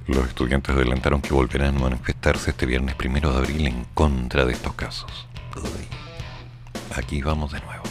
[0.07, 4.53] Los estudiantes adelantaron que volverán a manifestarse este viernes primero de abril en contra de
[4.53, 5.27] estos casos.
[5.55, 5.87] Uy.
[6.97, 7.83] Aquí vamos de nuevo.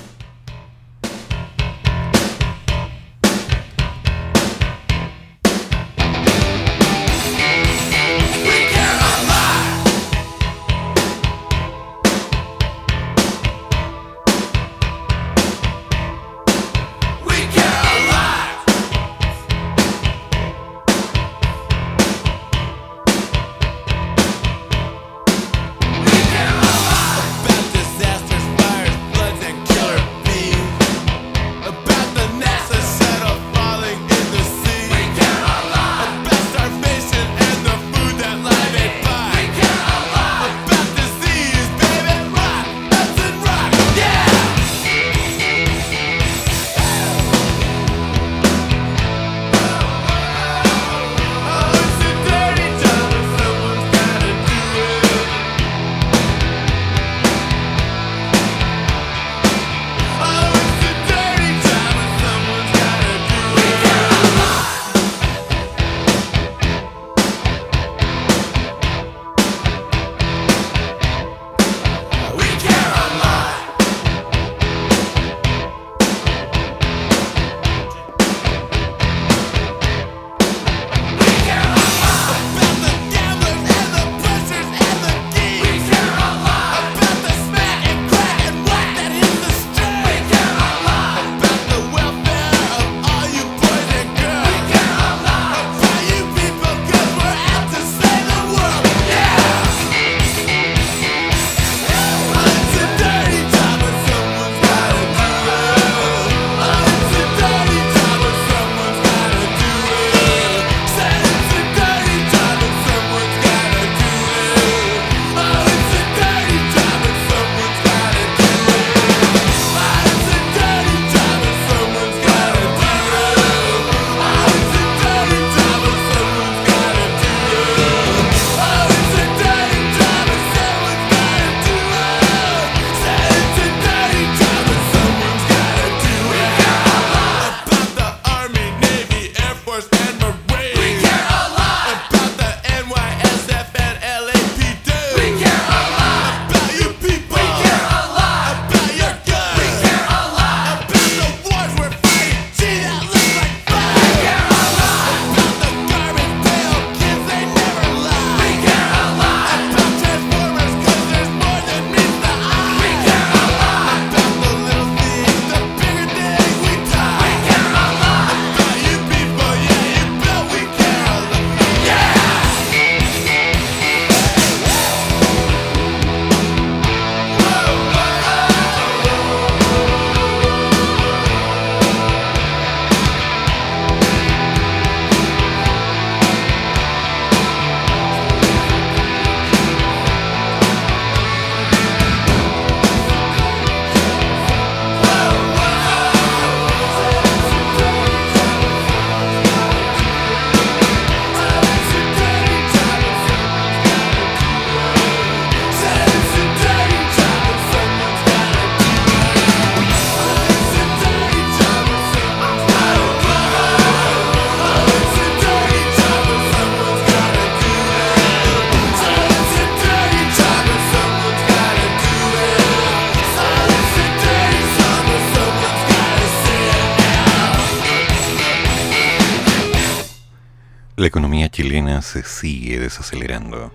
[232.05, 233.73] se sigue desacelerando.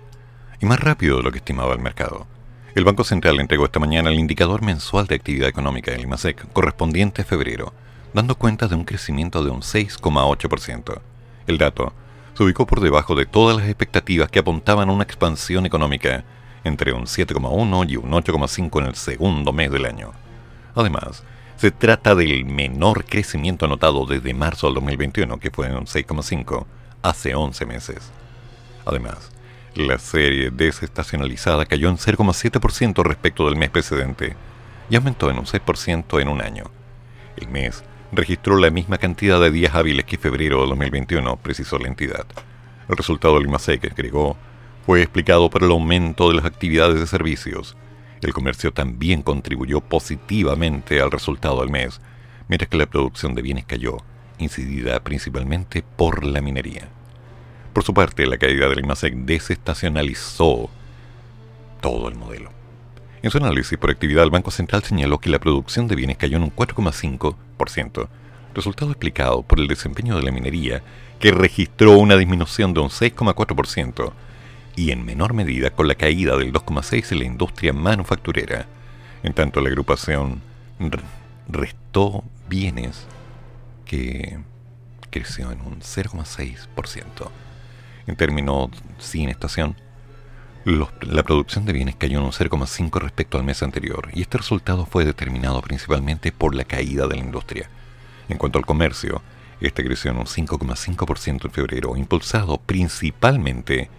[0.60, 2.26] Y más rápido de lo que estimaba el mercado.
[2.74, 7.22] El Banco Central entregó esta mañana el indicador mensual de actividad económica del IMASEC correspondiente
[7.22, 7.74] a febrero,
[8.14, 11.00] dando cuenta de un crecimiento de un 6,8%.
[11.46, 11.92] El dato
[12.34, 16.24] se ubicó por debajo de todas las expectativas que apuntaban a una expansión económica,
[16.62, 20.12] entre un 7,1 y un 8,5 en el segundo mes del año.
[20.74, 21.24] Además,
[21.56, 26.66] se trata del menor crecimiento anotado desde marzo del 2021, que fue de un 6,5,
[27.02, 28.12] hace 11 meses.
[28.84, 29.30] Además,
[29.74, 34.36] la serie desestacionalizada cayó en 0,7% respecto del mes precedente
[34.88, 36.64] y aumentó en un 6% en un año.
[37.36, 41.88] El mes registró la misma cantidad de días hábiles que febrero de 2021, precisó la
[41.88, 42.26] entidad.
[42.88, 44.36] El resultado del IMASEC, que agregó,
[44.84, 47.76] fue explicado por el aumento de las actividades de servicios.
[48.20, 52.00] El comercio también contribuyó positivamente al resultado del mes,
[52.48, 53.98] mientras que la producción de bienes cayó,
[54.38, 56.88] incidida principalmente por la minería.
[57.72, 60.70] Por su parte, la caída del IMASEC desestacionalizó
[61.80, 62.50] todo el modelo.
[63.22, 66.36] En su análisis por actividad, el Banco Central señaló que la producción de bienes cayó
[66.38, 68.08] en un 4,5%,
[68.54, 70.82] resultado explicado por el desempeño de la minería,
[71.20, 74.12] que registró una disminución de un 6,4%,
[74.74, 78.66] y en menor medida con la caída del 2,6% en la industria manufacturera.
[79.22, 80.40] En tanto, la agrupación
[81.48, 83.06] restó bienes
[83.84, 84.38] que
[85.10, 87.30] creció en un 0,6%.
[88.06, 89.76] En términos sin estación,
[90.64, 94.38] los- la producción de bienes cayó en un 0,5 respecto al mes anterior, y este
[94.38, 97.70] resultado fue determinado principalmente por la caída de la industria.
[98.28, 99.22] En cuanto al comercio,
[99.60, 103.90] este creció en un 5,5% en febrero, impulsado principalmente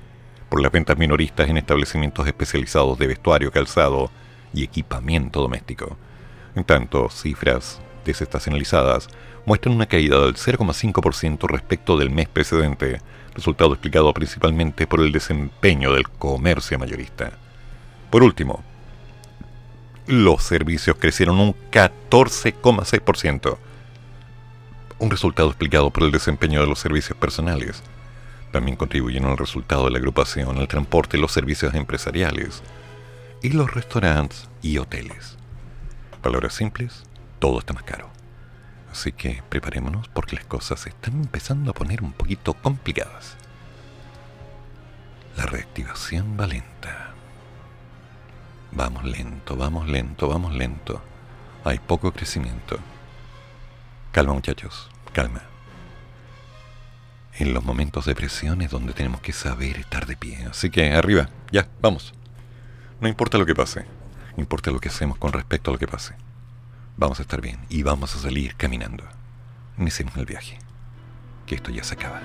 [0.50, 4.12] por las ventas minoristas en establecimientos especializados de vestuario, calzado
[4.54, 5.98] y equipamiento doméstico.
[6.56, 9.10] En tanto, cifras desestacionalizadas
[9.46, 13.02] muestran una caída del 0,5% respecto del mes precedente,
[13.34, 17.32] resultado explicado principalmente por el desempeño del comercio mayorista.
[18.10, 18.64] Por último,
[20.08, 23.58] los servicios crecieron un 14,6%,
[25.00, 27.82] un resultado explicado por el desempeño de los servicios personales.
[28.52, 32.62] También contribuyeron al resultado de la agrupación el transporte los servicios empresariales,
[33.42, 35.38] y los restaurantes y hoteles.
[36.22, 37.04] Palabras simples,
[37.42, 38.08] todo está más caro.
[38.92, 43.36] Así que preparémonos porque las cosas se están empezando a poner un poquito complicadas.
[45.36, 47.14] La reactivación va lenta.
[48.72, 51.02] Vamos lento, vamos lento, vamos lento.
[51.64, 52.78] Hay poco crecimiento.
[54.12, 55.42] Calma muchachos, calma.
[57.34, 60.46] En los momentos de presión es donde tenemos que saber estar de pie.
[60.46, 62.14] Así que arriba, ya, vamos.
[63.00, 63.86] No importa lo que pase,
[64.38, 66.14] importa lo que hacemos con respecto a lo que pase.
[67.02, 69.04] Vamos a estar bien y vamos a salir caminando.
[69.80, 70.60] Iniciemos el viaje.
[71.48, 72.22] Que esto ya se acaba.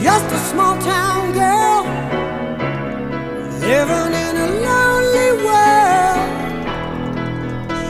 [0.00, 1.82] Just a small town girl
[3.60, 4.09] living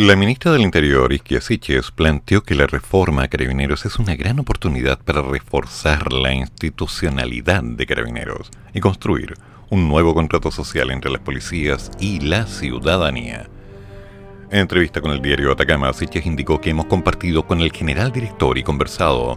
[0.00, 4.40] La ministra del Interior, Isquia Siches, planteó que la reforma a Carabineros es una gran
[4.40, 9.34] oportunidad para reforzar la institucionalidad de Carabineros y construir
[9.68, 13.50] un nuevo contrato social entre las policías y la ciudadanía.
[14.50, 18.56] En entrevista con el diario Atacama, Siches indicó que hemos compartido con el general director
[18.56, 19.36] y conversado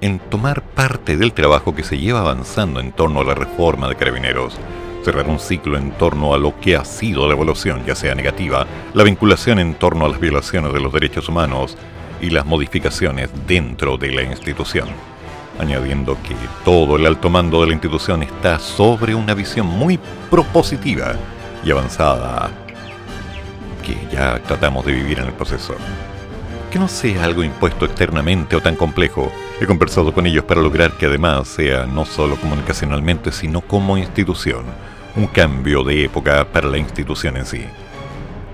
[0.00, 3.96] en tomar parte del trabajo que se lleva avanzando en torno a la reforma de
[3.96, 4.58] Carabineros
[5.04, 8.66] cerrar un ciclo en torno a lo que ha sido la evolución, ya sea negativa,
[8.94, 11.76] la vinculación en torno a las violaciones de los derechos humanos
[12.20, 14.88] y las modificaciones dentro de la institución,
[15.58, 16.34] añadiendo que
[16.64, 19.98] todo el alto mando de la institución está sobre una visión muy
[20.30, 21.14] propositiva
[21.64, 22.50] y avanzada
[23.80, 25.74] que ya tratamos de vivir en el proceso.
[26.70, 29.32] Que no sea algo impuesto externamente o tan complejo.
[29.60, 34.64] He conversado con ellos para lograr que además sea no solo comunicacionalmente, sino como institución,
[35.16, 37.66] un cambio de época para la institución en sí.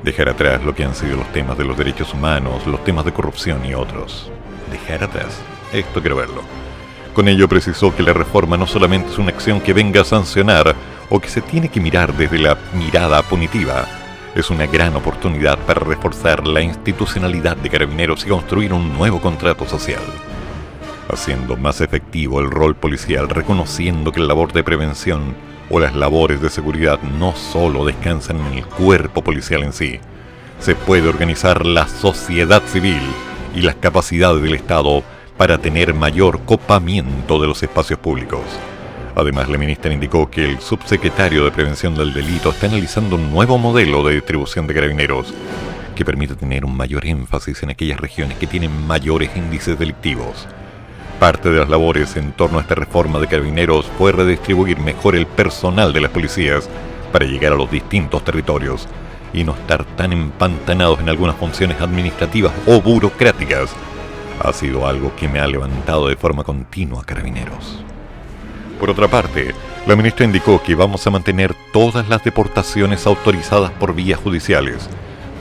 [0.02, 3.12] Dejar atrás lo que han sido los temas de los derechos humanos, los temas de
[3.12, 4.32] corrupción y otros.
[4.72, 5.38] Dejar atrás.
[5.72, 6.42] Esto quiero verlo.
[7.14, 10.74] Con ello precisó que la reforma no solamente es una acción que venga a sancionar
[11.08, 13.86] o que se tiene que mirar desde la mirada punitiva,
[14.34, 19.66] es una gran oportunidad para reforzar la institucionalidad de carabineros y construir un nuevo contrato
[19.66, 20.02] social.
[21.08, 25.36] Haciendo más efectivo el rol policial, reconociendo que la labor de prevención
[25.70, 30.00] o las labores de seguridad no solo descansan en el cuerpo policial en sí,
[30.58, 33.00] se puede organizar la sociedad civil
[33.54, 35.02] y las capacidades del Estado
[35.36, 38.42] para tener mayor copamiento de los espacios públicos.
[39.14, 43.56] Además, la ministra indicó que el subsecretario de Prevención del Delito está analizando un nuevo
[43.58, 45.32] modelo de distribución de carabineros
[45.94, 50.46] que permite tener un mayor énfasis en aquellas regiones que tienen mayores índices delictivos.
[51.18, 55.26] Parte de las labores en torno a esta reforma de carabineros fue redistribuir mejor el
[55.26, 56.68] personal de las policías
[57.10, 58.86] para llegar a los distintos territorios
[59.32, 63.70] y no estar tan empantanados en algunas funciones administrativas o burocráticas.
[64.44, 67.82] Ha sido algo que me ha levantado de forma continua carabineros.
[68.78, 69.54] Por otra parte,
[69.86, 74.90] la ministra indicó que vamos a mantener todas las deportaciones autorizadas por vías judiciales.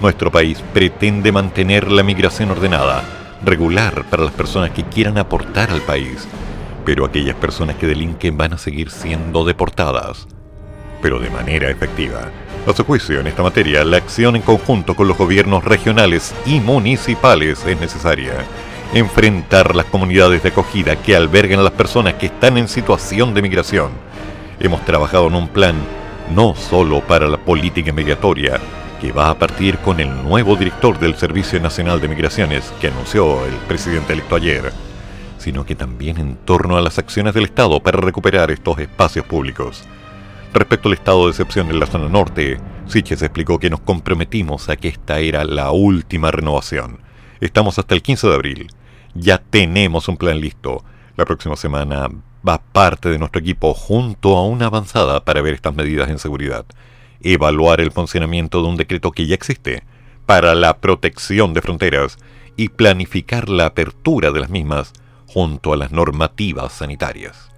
[0.02, 3.04] Nuestro país pretende mantener la migración ordenada,
[3.46, 6.28] regular para las personas que quieran aportar al país,
[6.84, 10.28] pero aquellas personas que delinquen van a seguir siendo deportadas,
[11.02, 12.30] pero de manera efectiva.
[12.68, 16.60] A su juicio, en esta materia, la acción en conjunto con los gobiernos regionales y
[16.60, 18.34] municipales es necesaria
[18.94, 23.42] enfrentar las comunidades de acogida que albergan a las personas que están en situación de
[23.42, 23.92] migración.
[24.60, 25.76] Hemos trabajado en un plan
[26.34, 28.60] no solo para la política migratoria,
[29.06, 33.46] que va a partir con el nuevo director del Servicio Nacional de Migraciones que anunció
[33.46, 34.74] el presidente electo ayer,
[35.38, 39.84] sino que también en torno a las acciones del Estado para recuperar estos espacios públicos.
[40.56, 44.76] Respecto al estado de excepción en la zona norte, Siches explicó que nos comprometimos a
[44.76, 46.98] que esta era la última renovación.
[47.42, 48.68] Estamos hasta el 15 de abril.
[49.14, 50.84] Ya tenemos un plan listo.
[51.16, 52.10] La próxima semana
[52.48, 56.66] va parte de nuestro equipo junto a una avanzada para ver estas medidas en seguridad.
[57.28, 59.84] Evaluar el funcionamiento de un decreto que ya existe
[60.28, 62.20] para la protección de fronteras
[62.56, 64.94] y planificar la apertura de las mismas
[65.26, 67.50] junto a las normativas sanitarias.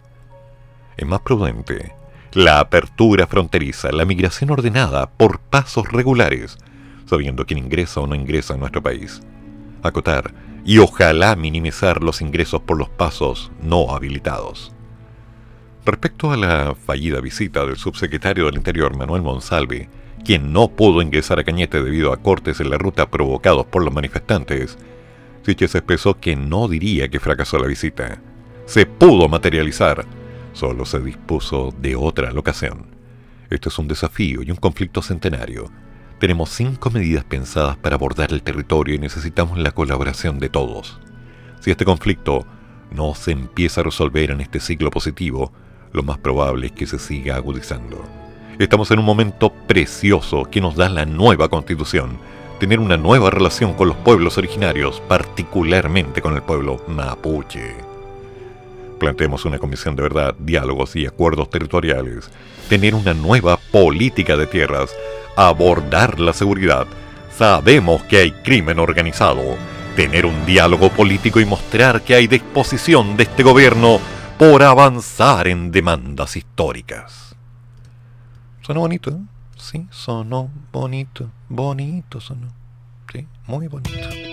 [0.95, 1.91] Es más prudente
[2.31, 6.57] la apertura fronteriza, la migración ordenada por pasos regulares,
[7.05, 9.21] sabiendo quién ingresa o no ingresa a nuestro país.
[9.83, 10.33] Acotar
[10.63, 14.76] y ojalá minimizar los ingresos por los pasos no habilitados.
[15.87, 19.87] Respecto a la fallida visita del subsecretario del Interior Manuel Monsalve,
[20.25, 23.93] quien no pudo ingresar a Cañete debido a cortes en la ruta provocados por los
[23.93, 24.77] manifestantes,
[25.43, 28.21] Siches expresó que no diría que fracasó la visita.
[28.65, 30.03] Se pudo materializar,
[30.51, 32.87] solo se dispuso de otra locación.
[33.49, 35.71] Esto es un desafío y un conflicto centenario.
[36.19, 40.99] Tenemos cinco medidas pensadas para abordar el territorio y necesitamos la colaboración de todos.
[41.61, 42.45] Si este conflicto
[42.91, 45.53] no se empieza a resolver en este ciclo positivo,
[45.91, 48.03] lo más probable es que se siga agudizando.
[48.59, 52.17] Estamos en un momento precioso que nos da la nueva constitución,
[52.59, 57.75] tener una nueva relación con los pueblos originarios, particularmente con el pueblo mapuche.
[58.99, 62.29] Planteemos una comisión de verdad, diálogos y acuerdos territoriales,
[62.67, 64.89] tener una nueva política de tierras,
[65.35, 66.87] abordar la seguridad.
[67.37, 69.55] Sabemos que hay crimen organizado,
[69.95, 73.99] tener un diálogo político y mostrar que hay disposición de este gobierno
[74.37, 77.35] por avanzar en demandas históricas.
[78.61, 79.19] Sonó bonito, ¿eh?
[79.57, 82.53] Sí, sonó bonito, bonito sonó.
[83.11, 84.26] Sí, muy bonito.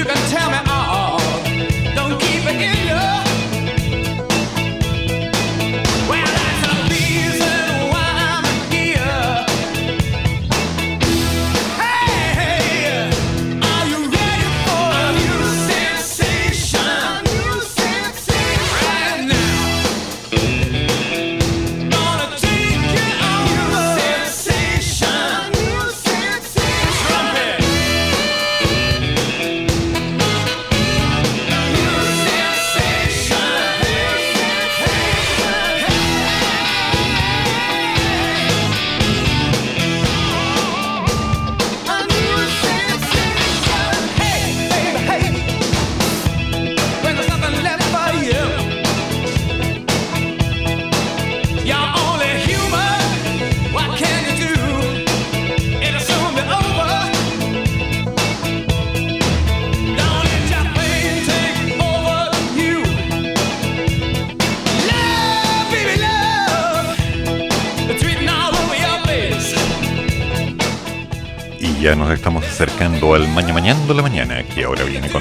[0.00, 0.29] You can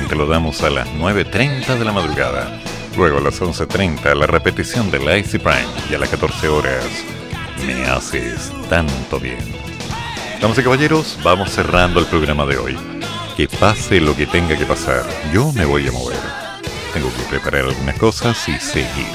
[0.09, 2.59] Te lo damos a las 9.30 de la madrugada.
[2.97, 6.83] Luego a las 11.30 la repetición de la Prime y a las 14 horas
[7.67, 9.37] me haces tanto bien.
[10.41, 12.77] Damas y caballeros, vamos cerrando el programa de hoy.
[13.37, 16.17] Que pase lo que tenga que pasar, yo me voy a mover.
[16.91, 19.05] Tengo que preparar algunas cosas y seguir.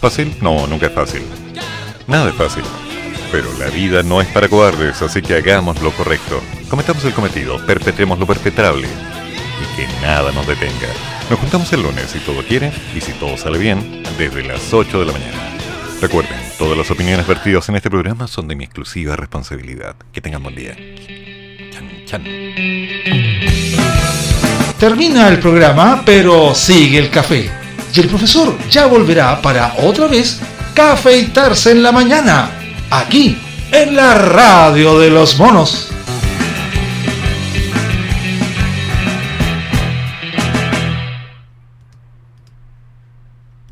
[0.00, 0.36] ¿Fácil?
[0.40, 1.22] No, nunca es fácil.
[2.06, 2.62] Nada es fácil.
[3.32, 6.40] Pero la vida no es para cobardes, así que hagamos lo correcto.
[6.70, 8.86] Cometamos el cometido, perpetremos lo perpetrable.
[10.02, 10.88] Nada nos detenga.
[11.28, 15.00] Nos juntamos el lunes si todo quiere y si todo sale bien, desde las 8
[15.00, 15.36] de la mañana.
[16.00, 19.96] Recuerden, todas las opiniones vertidas en este programa son de mi exclusiva responsabilidad.
[20.12, 20.76] Que tengan buen día.
[21.72, 22.24] Chan, chan.
[24.78, 27.50] Termina el programa, pero sigue el café.
[27.92, 30.40] Y el profesor ya volverá para otra vez
[30.72, 32.50] cafeitarse en la mañana,
[32.90, 33.36] aquí,
[33.72, 35.90] en la radio de los monos.